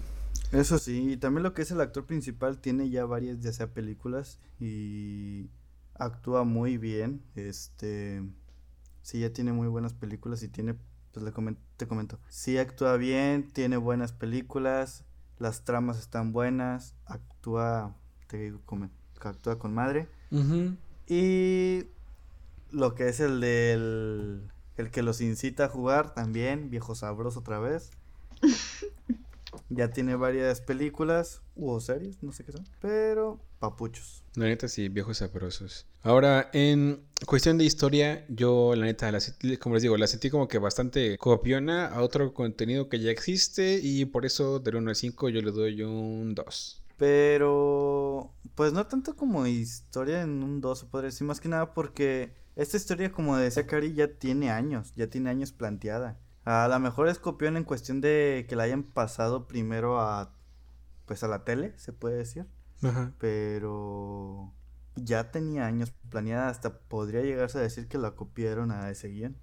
Eso 0.52 0.80
sí, 0.80 1.12
y 1.14 1.18
también 1.18 1.44
lo 1.44 1.54
que 1.54 1.62
es 1.62 1.72
el 1.72 1.80
actor 1.80 2.06
principal 2.06 2.58
tiene 2.60 2.90
ya 2.90 3.06
varias, 3.06 3.40
ya 3.40 3.54
sea 3.54 3.72
películas, 3.72 4.40
y 4.60 5.48
actúa 5.94 6.44
muy 6.44 6.78
bien. 6.78 7.22
Este, 7.36 8.24
sí, 9.04 9.20
ya 9.20 9.32
tiene 9.32 9.54
muy 9.54 9.68
buenas 9.68 9.94
películas 9.94 10.42
y 10.42 10.48
tiene, 10.48 10.76
pues 11.14 11.24
le 11.24 11.32
comen- 11.32 11.58
te 11.78 11.88
comento, 11.88 12.20
sí 12.30 12.58
actúa 12.58 12.98
bien, 12.98 13.48
tiene 13.52 13.78
buenas 13.78 14.12
películas, 14.12 15.06
las 15.38 15.64
tramas 15.66 16.00
están 16.00 16.34
buenas, 16.34 16.96
actúa, 17.06 17.96
te 18.28 18.38
digo, 18.38 18.60
actúa 19.22 19.60
con 19.60 19.74
madre. 19.74 20.08
Y 21.08 21.86
lo 22.72 22.96
que 22.96 23.08
es 23.10 23.20
el 23.20 23.40
del, 23.40 24.52
el 24.78 24.92
que 24.92 25.04
los 25.04 25.22
incita 25.22 25.66
a 25.66 25.70
jugar 25.70 26.14
también, 26.14 26.70
viejo 26.70 26.96
sabroso 26.96 27.40
otra 27.40 27.60
vez. 27.60 27.92
Ya 29.70 29.90
tiene 29.90 30.16
varias 30.16 30.62
películas 30.62 31.42
o 31.56 31.80
series, 31.80 32.22
no 32.24 32.32
sé 32.32 32.44
qué 32.44 32.52
son. 32.52 32.68
Pero 32.82 33.40
papuchos. 33.60 34.24
La 34.36 34.46
neta, 34.46 34.68
sí, 34.68 34.90
viejos 34.90 35.18
sabrosos. 35.18 35.86
Ahora, 36.02 36.50
en 36.54 37.04
cuestión 37.26 37.58
de 37.58 37.66
historia, 37.66 38.26
yo 38.30 38.74
la 38.76 38.86
neta, 38.86 39.12
la, 39.12 39.20
como 39.60 39.76
les 39.76 39.84
digo, 39.84 39.98
la 39.98 40.08
sentí 40.08 40.30
como 40.30 40.48
que 40.48 40.58
bastante 40.58 41.18
copiona 41.18 41.88
a 41.88 42.02
otro 42.02 42.34
contenido 42.34 42.90
que 42.90 43.00
ya 43.00 43.12
existe 43.12 43.80
y 43.82 44.06
por 44.06 44.26
eso 44.26 44.60
del 44.60 44.78
1 44.78 44.90
al 44.90 44.96
5 44.96 45.30
yo 45.30 45.42
le 45.42 45.52
doy 45.52 45.84
un 45.84 46.34
2. 46.34 46.84
Pero, 46.98 48.34
pues 48.56 48.74
no 48.74 48.86
tanto 48.88 49.16
como 49.16 49.46
historia 49.46 50.22
en 50.22 50.44
un 50.44 50.62
2, 50.62 50.80
se 50.80 50.86
podría 50.86 51.08
decir, 51.08 51.26
más 51.26 51.40
que 51.40 51.48
nada 51.48 51.74
porque 51.74 52.34
esta 52.56 52.76
historia, 52.76 53.12
como 53.12 53.38
decía 53.38 53.66
Cari, 53.66 53.94
ya 53.94 54.08
tiene 54.08 54.52
años, 54.52 54.92
ya 54.96 55.08
tiene 55.08 55.30
años 55.30 55.54
planteada. 55.54 56.20
A 56.52 56.68
lo 56.68 56.80
mejor 56.80 57.08
es 57.08 57.20
copión 57.20 57.58
en 57.58 57.64
cuestión 57.64 58.02
de 58.02 58.48
que 58.50 58.56
la 58.56 58.64
hayan 58.64 58.82
pasado 58.82 59.48
primero 59.48 60.02
a, 60.02 60.34
pues 61.06 61.24
a 61.24 61.28
la 61.28 61.44
tele, 61.44 61.76
se 61.78 61.94
puede 61.94 62.18
decir. 62.18 62.48
Ajá. 62.82 63.14
Pero 63.20 64.52
ya 64.96 65.30
tenía 65.30 65.68
años 65.68 65.94
planeada, 66.10 66.50
hasta 66.50 66.80
podría 66.80 67.22
llegarse 67.22 67.60
a 67.60 67.62
decir 67.62 67.88
que 67.88 68.00
la 68.00 68.16
copiaron 68.16 68.72
a 68.72 68.90
ese 68.90 69.10
guion. 69.10 69.38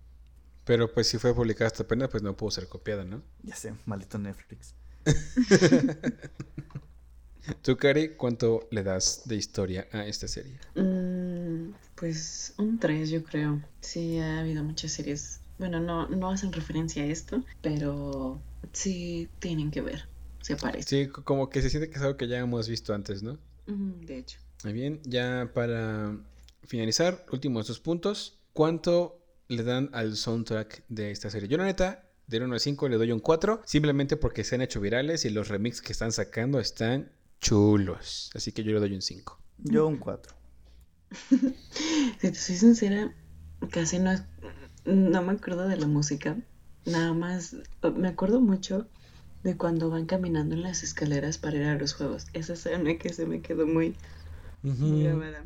Pero 0.65 0.93
pues 0.93 1.07
si 1.07 1.19
fue 1.19 1.33
publicada 1.33 1.69
hasta 1.69 1.85
apenas, 1.85 2.09
pues 2.09 2.25
no 2.25 2.37
pudo 2.37 2.51
ser 2.51 2.69
copiada, 2.69 3.05
¿no? 3.05 3.23
Ya 3.45 3.55
sé, 3.55 3.73
maldito 3.85 4.19
Netflix. 4.19 4.75
Tú, 7.63 7.77
Cari, 7.77 8.17
¿cuánto 8.17 8.67
le 8.73 8.83
das 8.83 9.23
de 9.27 9.37
historia 9.37 9.87
a 9.93 10.05
esta 10.07 10.27
serie? 10.27 10.59
Mm, 10.75 11.71
pues 11.95 12.53
un 12.59 12.81
3, 12.81 13.11
yo 13.11 13.23
creo. 13.23 13.63
Sí, 13.81 14.19
ha 14.19 14.41
habido 14.41 14.65
muchas 14.65 14.91
series. 14.91 15.39
Bueno, 15.59 15.81
no, 15.81 16.09
no 16.09 16.31
hacen 16.31 16.53
referencia 16.53 17.03
a 17.03 17.07
esto, 17.07 17.43
pero 17.63 18.41
sí 18.73 19.29
tienen 19.39 19.71
que 19.71 19.81
ver. 19.81 20.09
Se 20.43 20.57
parece. 20.57 21.05
Sí, 21.07 21.11
como 21.11 21.49
que 21.49 21.63
se 21.63 21.71
siente 21.71 21.91
que 21.91 21.97
es 21.97 22.03
algo 22.03 22.17
que 22.17 22.29
ya 22.29 22.39
hemos 22.39 22.69
visto 22.69 22.95
antes, 22.95 23.23
¿no? 23.23 23.39
De 23.67 24.19
hecho. 24.19 24.39
Muy 24.65 24.73
bien, 24.73 25.01
ya 25.05 25.51
para 25.53 26.17
finalizar, 26.63 27.27
últimos 27.33 27.67
dos 27.67 27.81
puntos. 27.81 28.39
¿Cuánto 28.53 29.19
le 29.49 29.65
dan 29.65 29.91
al 29.93 30.17
soundtrack 30.17 30.85
de 30.89 31.11
esta 31.11 31.31
serie? 31.31 31.49
Yo, 31.49 31.57
la 31.59 31.65
neta, 31.65 32.07
del 32.27 32.45
1 32.45 32.55
al 32.55 32.61
5 32.61 32.89
le 32.89 32.97
doy 32.97 33.13
un 33.13 33.21
4, 33.21 33.63
simplemente 33.65 34.17
porque 34.17 34.45
se 34.45 34.55
han 34.55 34.63
hecho 34.63 34.81
virales 34.81 35.25
y 35.25 35.31
los 35.31 35.49
remixes 35.49 35.83
que 35.83 35.93
están 35.93 36.13
sacando 36.13 36.59
están 36.59 37.11
chulos. 37.41 38.31
Así 38.35 38.53
que 38.53 38.65
yo 38.65 38.73
le 38.73 38.81
doy 38.81 38.95
un 38.95 39.03
5. 39.03 39.39
Yo 39.59 39.87
un 39.87 39.99
4. 39.99 40.35
Si 42.21 42.31
te 42.31 42.35
soy 42.35 42.57
sincera, 42.57 43.15
casi 43.71 43.99
no, 43.99 44.13
no 44.87 45.23
me 45.23 45.33
acuerdo 45.33 45.69
de 45.69 45.77
la 45.77 45.87
música. 45.87 46.37
Nada 46.85 47.13
más, 47.13 47.57
me 47.97 48.09
acuerdo 48.09 48.41
mucho 48.41 48.87
de 49.43 49.57
cuando 49.57 49.91
van 49.91 50.07
caminando 50.07 50.55
en 50.55 50.63
las 50.63 50.83
escaleras 50.83 51.39
para 51.39 51.57
ir 51.57 51.65
a 51.65 51.75
los 51.77 51.95
juegos. 51.95 52.27
Esa 52.33 52.55
escena 52.55 52.97
que 52.99 53.13
se 53.13 53.27
me 53.27 53.41
quedó 53.41 53.67
muy, 53.67 53.97
muy 54.63 55.05
grabada. 55.05 55.45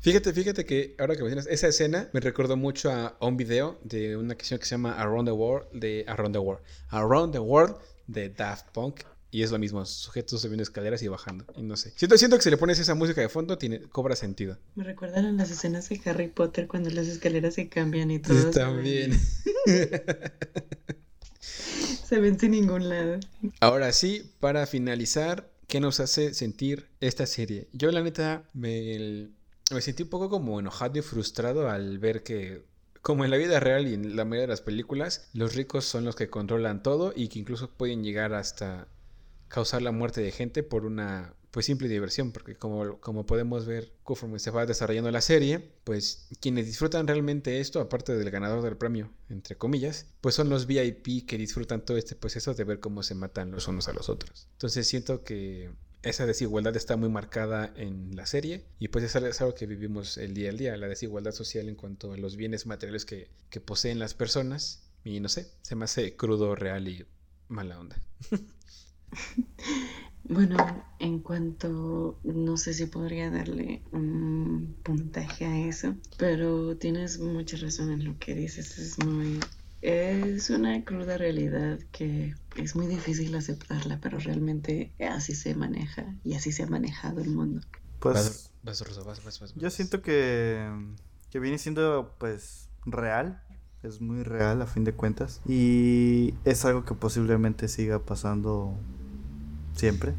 Fíjate, 0.00 0.32
fíjate 0.32 0.66
que 0.66 0.94
ahora 0.98 1.16
que 1.16 1.22
mencionas 1.22 1.46
esa 1.46 1.68
escena 1.68 2.10
me 2.12 2.20
recordó 2.20 2.56
mucho 2.56 2.90
a, 2.90 3.16
a 3.18 3.26
un 3.26 3.36
video 3.36 3.78
de 3.82 4.16
una 4.16 4.34
canción 4.34 4.60
que 4.60 4.66
se 4.66 4.72
llama 4.72 4.92
Around 4.92 5.28
the 5.28 5.32
World 5.32 5.66
de 5.72 6.04
Around 6.06 6.34
the 6.34 6.38
World. 6.38 6.62
Around 6.90 7.32
the 7.32 7.38
World 7.38 7.76
de 8.06 8.28
Daft 8.28 8.70
Punk. 8.72 9.00
Y 9.34 9.42
es 9.42 9.50
lo 9.50 9.58
mismo, 9.58 9.84
sujetos 9.84 10.42
subiendo 10.42 10.62
escaleras 10.62 11.02
y 11.02 11.08
bajando. 11.08 11.44
Y 11.56 11.64
no 11.64 11.76
sé. 11.76 11.92
Siento, 11.96 12.16
siento 12.16 12.36
que 12.36 12.44
si 12.44 12.50
le 12.50 12.56
pones 12.56 12.78
esa 12.78 12.94
música 12.94 13.20
de 13.20 13.28
fondo, 13.28 13.58
tiene, 13.58 13.80
cobra 13.80 14.14
sentido. 14.14 14.58
Me 14.76 14.84
recuerdan 14.84 15.36
las 15.36 15.50
escenas 15.50 15.88
de 15.88 16.00
Harry 16.04 16.28
Potter 16.28 16.68
cuando 16.68 16.88
las 16.90 17.08
escaleras 17.08 17.54
se 17.54 17.68
cambian 17.68 18.12
y 18.12 18.20
todo. 18.20 18.50
También. 18.52 19.18
Se 21.40 22.20
ven 22.20 22.38
sin 22.38 22.52
ningún 22.52 22.88
lado. 22.88 23.18
Ahora 23.58 23.90
sí, 23.90 24.30
para 24.38 24.68
finalizar, 24.68 25.50
¿qué 25.66 25.80
nos 25.80 25.98
hace 25.98 26.32
sentir 26.32 26.86
esta 27.00 27.26
serie? 27.26 27.66
Yo 27.72 27.90
la 27.90 28.02
neta 28.02 28.44
me, 28.52 29.30
me 29.72 29.80
sentí 29.80 30.04
un 30.04 30.10
poco 30.10 30.30
como 30.30 30.60
enojado 30.60 30.96
y 30.96 31.02
frustrado 31.02 31.68
al 31.68 31.98
ver 31.98 32.22
que, 32.22 32.62
como 33.02 33.24
en 33.24 33.32
la 33.32 33.36
vida 33.36 33.58
real 33.58 33.88
y 33.88 33.94
en 33.94 34.14
la 34.14 34.24
mayoría 34.24 34.42
de 34.42 34.52
las 34.52 34.60
películas, 34.60 35.28
los 35.32 35.56
ricos 35.56 35.84
son 35.84 36.04
los 36.04 36.14
que 36.14 36.30
controlan 36.30 36.84
todo 36.84 37.12
y 37.16 37.26
que 37.26 37.40
incluso 37.40 37.68
pueden 37.68 38.04
llegar 38.04 38.32
hasta 38.32 38.86
causar 39.54 39.82
la 39.82 39.92
muerte 39.92 40.20
de 40.20 40.32
gente 40.32 40.62
por 40.62 40.84
una 40.84 41.34
pues 41.50 41.66
simple 41.66 41.86
diversión, 41.88 42.32
porque 42.32 42.56
como, 42.56 42.98
como 43.00 43.26
podemos 43.26 43.64
ver 43.64 43.92
conforme 44.02 44.40
se 44.40 44.50
va 44.50 44.66
desarrollando 44.66 45.12
la 45.12 45.20
serie, 45.20 45.70
pues 45.84 46.26
quienes 46.40 46.66
disfrutan 46.66 47.06
realmente 47.06 47.60
esto, 47.60 47.80
aparte 47.80 48.16
del 48.16 48.30
ganador 48.32 48.62
del 48.62 48.76
premio, 48.76 49.12
entre 49.28 49.56
comillas, 49.56 50.06
pues 50.20 50.34
son 50.34 50.48
los 50.48 50.66
VIP 50.66 51.26
que 51.28 51.38
disfrutan 51.38 51.84
todo 51.84 51.96
este 51.96 52.16
proceso 52.16 52.54
de 52.54 52.64
ver 52.64 52.80
cómo 52.80 53.04
se 53.04 53.14
matan 53.14 53.52
los 53.52 53.68
unos 53.68 53.86
a 53.86 53.92
los 53.92 54.08
otros. 54.08 54.48
Entonces 54.54 54.88
siento 54.88 55.22
que 55.22 55.70
esa 56.02 56.26
desigualdad 56.26 56.76
está 56.76 56.96
muy 56.96 57.08
marcada 57.08 57.72
en 57.76 58.16
la 58.16 58.26
serie 58.26 58.64
y 58.80 58.88
pues 58.88 59.04
es 59.04 59.14
algo- 59.14 59.28
es 59.28 59.40
algo 59.40 59.54
que 59.54 59.66
vivimos 59.66 60.18
el 60.18 60.34
día 60.34 60.50
al 60.50 60.58
día, 60.58 60.76
la 60.76 60.88
desigualdad 60.88 61.32
social 61.32 61.68
en 61.68 61.76
cuanto 61.76 62.12
a 62.12 62.16
los 62.16 62.34
bienes 62.36 62.66
materiales 62.66 63.04
que, 63.04 63.30
que 63.50 63.60
poseen 63.60 64.00
las 64.00 64.14
personas 64.14 64.82
y 65.04 65.20
no 65.20 65.28
sé, 65.28 65.46
se 65.62 65.76
me 65.76 65.84
hace 65.84 66.16
crudo, 66.16 66.56
real 66.56 66.88
y 66.88 67.06
mala 67.48 67.78
onda. 67.78 67.96
Bueno, 70.26 70.56
en 71.00 71.18
cuanto, 71.18 72.18
no 72.24 72.56
sé 72.56 72.72
si 72.72 72.86
podría 72.86 73.30
darle 73.30 73.82
un 73.92 74.74
puntaje 74.82 75.44
a 75.44 75.66
eso, 75.66 75.96
pero 76.16 76.76
tienes 76.78 77.18
mucha 77.18 77.58
razón 77.58 77.92
en 77.92 78.04
lo 78.06 78.18
que 78.18 78.34
dices, 78.34 78.78
es 78.78 79.04
muy, 79.04 79.38
es 79.82 80.48
una 80.48 80.82
cruda 80.82 81.18
realidad 81.18 81.78
que 81.92 82.34
es 82.56 82.74
muy 82.74 82.86
difícil 82.86 83.34
aceptarla, 83.34 84.00
pero 84.00 84.18
realmente 84.18 84.92
así 84.98 85.34
se 85.34 85.54
maneja 85.54 86.06
y 86.24 86.34
así 86.34 86.52
se 86.52 86.62
ha 86.62 86.66
manejado 86.68 87.20
el 87.20 87.28
mundo. 87.28 87.60
Pues 88.00 88.14
Vas, 88.14 88.50
vas, 88.62 88.80
Rosa, 88.80 89.02
vas, 89.02 89.22
vas, 89.24 89.40
vas, 89.40 89.54
yo 89.54 89.68
siento 89.68 90.00
que, 90.00 90.70
que 91.30 91.38
viene 91.38 91.58
siendo 91.58 92.14
pues 92.18 92.70
real, 92.86 93.42
es 93.82 94.00
muy 94.00 94.22
real 94.22 94.62
a 94.62 94.66
fin 94.66 94.84
de 94.84 94.94
cuentas 94.94 95.42
y 95.46 96.32
es 96.46 96.64
algo 96.64 96.86
que 96.86 96.94
posiblemente 96.94 97.68
siga 97.68 97.98
pasando 97.98 98.78
siempre. 99.74 100.14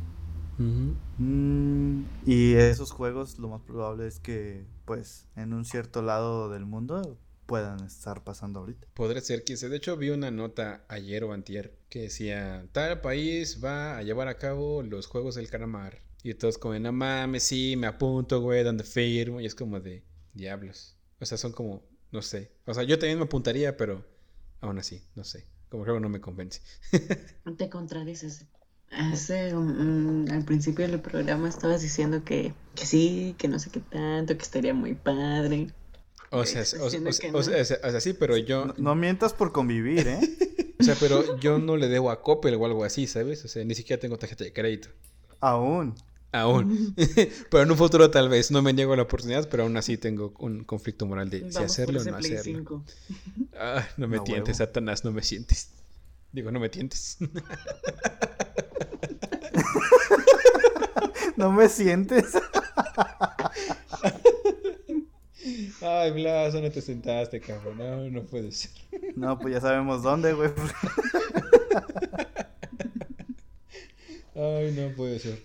Mm, 0.58 2.04
y 2.26 2.54
esos 2.54 2.91
juegos 2.91 3.39
lo 3.39 3.50
más 3.50 3.62
probable 3.62 4.08
es 4.08 4.20
que 4.20 4.65
pues 4.86 5.28
en 5.36 5.54
un 5.54 5.65
cierto 5.65 6.02
lado 6.02 6.50
del 6.50 6.65
mundo 6.65 7.20
puedan 7.46 7.84
estar 7.86 8.24
pasando 8.24 8.60
ahorita. 8.60 8.88
Podría 8.94 9.22
ser 9.22 9.44
que 9.44 9.58
se. 9.58 9.70
De 9.70 9.78
hecho, 9.78 9.98
vi 9.98 10.10
una 10.10 10.32
nota 10.32 10.86
ayer 10.88 11.24
o 11.24 11.34
antier 11.34 11.78
que 11.89 12.04
decía: 12.04 12.68
Tal 12.72 13.02
país 13.02 13.63
va 13.63 13.98
a 13.98 14.04
llevar 14.04 14.28
a 14.28 14.38
cabo 14.38 14.84
los 14.84 15.08
juegos 15.08 15.36
del 15.36 15.50
calamar. 15.50 16.02
Y 16.24 16.34
todos, 16.34 16.58
como, 16.58 16.78
no 16.80 16.91
mames, 16.91 17.44
sí, 17.44 17.76
me 17.78 17.86
apunto, 17.86 18.41
güey, 18.41 18.63
donde 18.63 18.84
firmo. 18.84 19.39
Y 19.41 19.46
es 19.46 19.54
como 19.54 19.80
de 19.80 20.04
diablos. 20.34 20.98
O 21.20 21.26
sea, 21.26 21.38
son 21.38 21.52
como, 21.52 21.84
no 22.12 22.22
sé. 22.22 22.52
O 22.65 22.74
sea, 22.74 22.84
yo 22.84 22.98
también 22.98 23.20
me 23.20 23.26
apuntaría, 23.26 23.78
pero 23.78 24.04
aún 24.60 24.80
así, 24.80 25.04
no 25.15 25.24
sé. 25.24 25.46
Como 25.70 25.84
que 25.84 25.91
algo 25.91 26.00
no 26.00 26.10
me 26.10 26.22
convence. 26.22 26.62
Te 27.58 27.70
contradices. 27.70 28.46
Hace 28.98 29.50
al 29.52 30.44
principio 30.46 30.88
del 30.88 31.00
programa 31.02 31.50
estabas 31.50 31.82
diciendo 31.82 32.24
que, 32.24 32.54
que 32.76 32.86
sí, 32.86 33.36
que 33.38 33.48
no 33.48 33.60
sé 33.60 33.70
qué 33.70 33.82
tanto, 33.82 34.38
que 34.38 34.44
estaría 34.44 34.74
muy 34.74 34.94
padre. 34.96 35.68
O 36.32 36.46
sea, 36.46 36.64
o, 36.80 36.86
o- 36.86 36.88
o 36.88 37.00
no. 37.00 37.12
sea, 37.12 37.32
o 37.34 37.44
sea, 37.44 37.62
o 37.84 37.92
sea, 37.92 38.00
sí, 38.02 38.14
pero 38.14 38.38
yo. 38.38 38.66
No, 38.68 38.74
no 38.78 38.96
mientas 38.96 39.34
por 39.34 39.52
convivir, 39.52 40.08
¿eh? 40.08 40.20
O 40.80 40.84
sea, 40.84 40.96
pero 41.00 41.40
yo 41.40 41.58
no 41.58 41.78
le 41.78 41.88
debo 41.88 42.12
a 42.12 42.22
Coppel 42.22 42.54
o 42.56 42.66
algo 42.66 42.84
así, 42.84 43.08
¿sabes? 43.08 43.44
O 43.46 43.48
sea, 43.48 43.64
ni 43.64 43.76
siquiera 43.76 43.98
tengo 44.00 44.18
tarjeta 44.18 44.44
de 44.44 44.52
crédito. 44.52 44.90
Aún. 45.40 45.96
Aún. 46.34 46.94
pero 47.50 47.64
en 47.64 47.72
un 47.72 47.78
futuro 47.78 48.12
tal 48.12 48.28
vez 48.28 48.52
no 48.52 48.62
me 48.62 48.74
niego 48.74 48.92
a 48.92 48.98
la 48.98 49.04
oportunidad, 49.04 49.48
pero 49.50 49.64
aún 49.64 49.78
así 49.78 49.98
tengo 49.98 50.34
un 50.40 50.66
conflicto 50.66 51.06
moral 51.06 51.30
de 51.30 51.40
si 51.40 51.44
Vamos 51.54 51.72
hacerlo 51.72 52.02
o 52.02 52.04
no 52.04 52.18
Play 52.18 52.34
hacerlo. 52.34 52.60
5. 52.60 52.84
Ah, 53.58 53.88
no 53.96 54.08
me 54.10 54.18
A 54.18 54.24
tientes, 54.26 54.58
huevo. 54.60 54.68
Satanás, 54.68 55.06
no 55.06 55.12
me 55.14 55.24
sientes. 55.24 55.70
Digo, 56.34 56.52
no 56.52 56.60
me 56.60 56.68
tientes. 56.68 57.18
No 61.38 61.52
me 61.52 61.68
sientes. 61.68 62.34
Ay, 65.82 66.12
Blas, 66.12 66.54
no 66.54 66.72
te 66.72 66.82
sentaste, 66.82 67.41
cabrón. 67.41 67.78
No, 67.78 68.10
no 68.10 68.24
puede 68.24 68.52
ser. 68.52 68.72
No, 69.15 69.38
pues 69.38 69.54
ya 69.54 69.62
sabemos 69.62 70.02
dónde, 70.02 70.34
güey. 70.34 70.52
Ay, 74.34 74.72
no 74.72 74.96
puede 74.96 75.20
ser. 75.20 75.44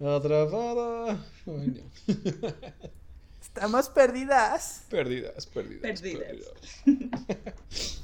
Atrapada. 0.00 1.18
Ay, 1.46 1.82
no. 2.06 2.14
Estamos 3.54 3.88
perdidas. 3.88 4.84
Perdidas, 4.88 5.46
perdidas. 5.46 6.00
Perdidas. 6.00 6.46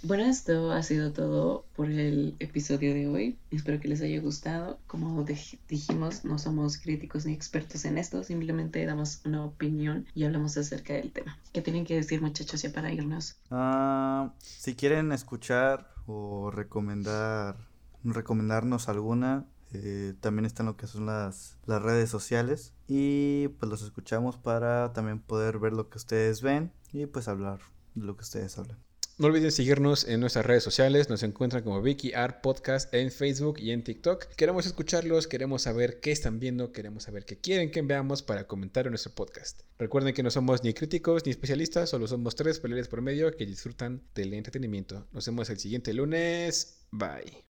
Bueno, 0.03 0.25
esto 0.25 0.71
ha 0.71 0.83
sido 0.85 1.13
todo 1.13 1.65
por 1.75 1.91
el 1.91 2.37
episodio 2.39 2.95
de 2.95 3.09
hoy. 3.09 3.37
Espero 3.51 3.81
que 3.81 3.89
les 3.89 4.01
haya 4.03 4.21
gustado. 4.21 4.79
Como 4.87 5.25
dij- 5.27 5.59
dijimos, 5.69 6.25
no 6.25 6.39
somos 6.39 6.79
críticos 6.79 7.27
ni 7.27 7.33
expertos 7.33 7.85
en 7.85 7.99
esto, 7.99 8.23
simplemente 8.23 8.85
damos 8.87 9.21
una 9.25 9.45
opinión 9.45 10.07
y 10.15 10.23
hablamos 10.23 10.57
acerca 10.57 10.93
del 10.95 11.11
tema. 11.11 11.37
¿Qué 11.53 11.61
tienen 11.61 11.85
que 11.85 11.97
decir, 11.97 12.23
muchachos, 12.23 12.63
ya 12.63 12.71
para 12.73 12.93
irnos? 12.93 13.35
Ah, 13.51 14.33
si 14.39 14.77
quieren 14.77 15.11
escuchar 15.11 15.91
o 16.07 16.53
recomendar 16.53 17.57
recomendarnos 18.05 18.89
alguna, 18.89 19.45
Eh, 19.73 20.15
también 20.21 20.45
están 20.47 20.67
lo 20.67 20.77
que 20.77 20.87
son 20.87 21.07
las, 21.07 21.59
las 21.67 21.83
redes 21.83 22.11
sociales. 22.11 22.73
Y 22.89 23.49
pues 23.59 23.71
los 23.71 23.83
escuchamos 23.83 24.37
para 24.37 24.93
también 24.93 25.21
poder 25.21 25.59
ver 25.59 25.73
lo 25.73 25.89
que 25.89 25.99
ustedes 25.99 26.43
ven 26.43 26.73
y 26.93 27.07
pues 27.07 27.29
hablar 27.29 27.61
de 27.95 28.07
lo 28.07 28.17
que 28.17 28.23
ustedes 28.23 28.57
hablan. 28.59 28.79
No 29.19 29.29
olviden 29.29 29.51
seguirnos 29.51 30.07
en 30.07 30.21
nuestras 30.21 30.45
redes 30.45 30.63
sociales, 30.63 31.09
nos 31.09 31.23
encuentran 31.23 31.63
como 31.63 31.81
Vicky 31.81 32.13
Art 32.13 32.43
Podcast 32.43 32.93
en 32.93 33.11
Facebook 33.11 33.59
y 33.59 33.71
en 33.71 33.83
TikTok. 33.83 34.27
Queremos 34.37 34.67
escucharlos, 34.67 35.27
queremos 35.27 35.63
saber 35.63 36.01
qué 36.01 36.13
están 36.13 36.39
viendo, 36.39 36.71
queremos 36.71 37.05
saber 37.05 37.25
qué 37.25 37.39
quieren 37.39 37.71
que 37.71 37.81
veamos 37.81 38.23
para 38.23 38.47
comentar 38.47 38.85
en 38.85 38.91
nuestro 38.91 39.15
podcast. 39.15 39.63
Recuerden 39.79 40.13
que 40.13 40.23
no 40.23 40.31
somos 40.31 40.63
ni 40.65 40.75
críticos 40.75 41.25
ni 41.25 41.31
especialistas, 41.31 41.89
solo 41.89 42.07
somos 42.07 42.35
tres 42.37 42.61
peleadores 42.61 42.89
por 42.89 43.01
medio 43.01 43.35
que 43.35 43.47
disfrutan 43.47 44.03
del 44.15 44.35
entretenimiento. 44.35 45.07
Nos 45.13 45.25
vemos 45.25 45.49
el 45.49 45.59
siguiente 45.59 45.95
lunes. 45.95 46.85
Bye. 46.91 47.43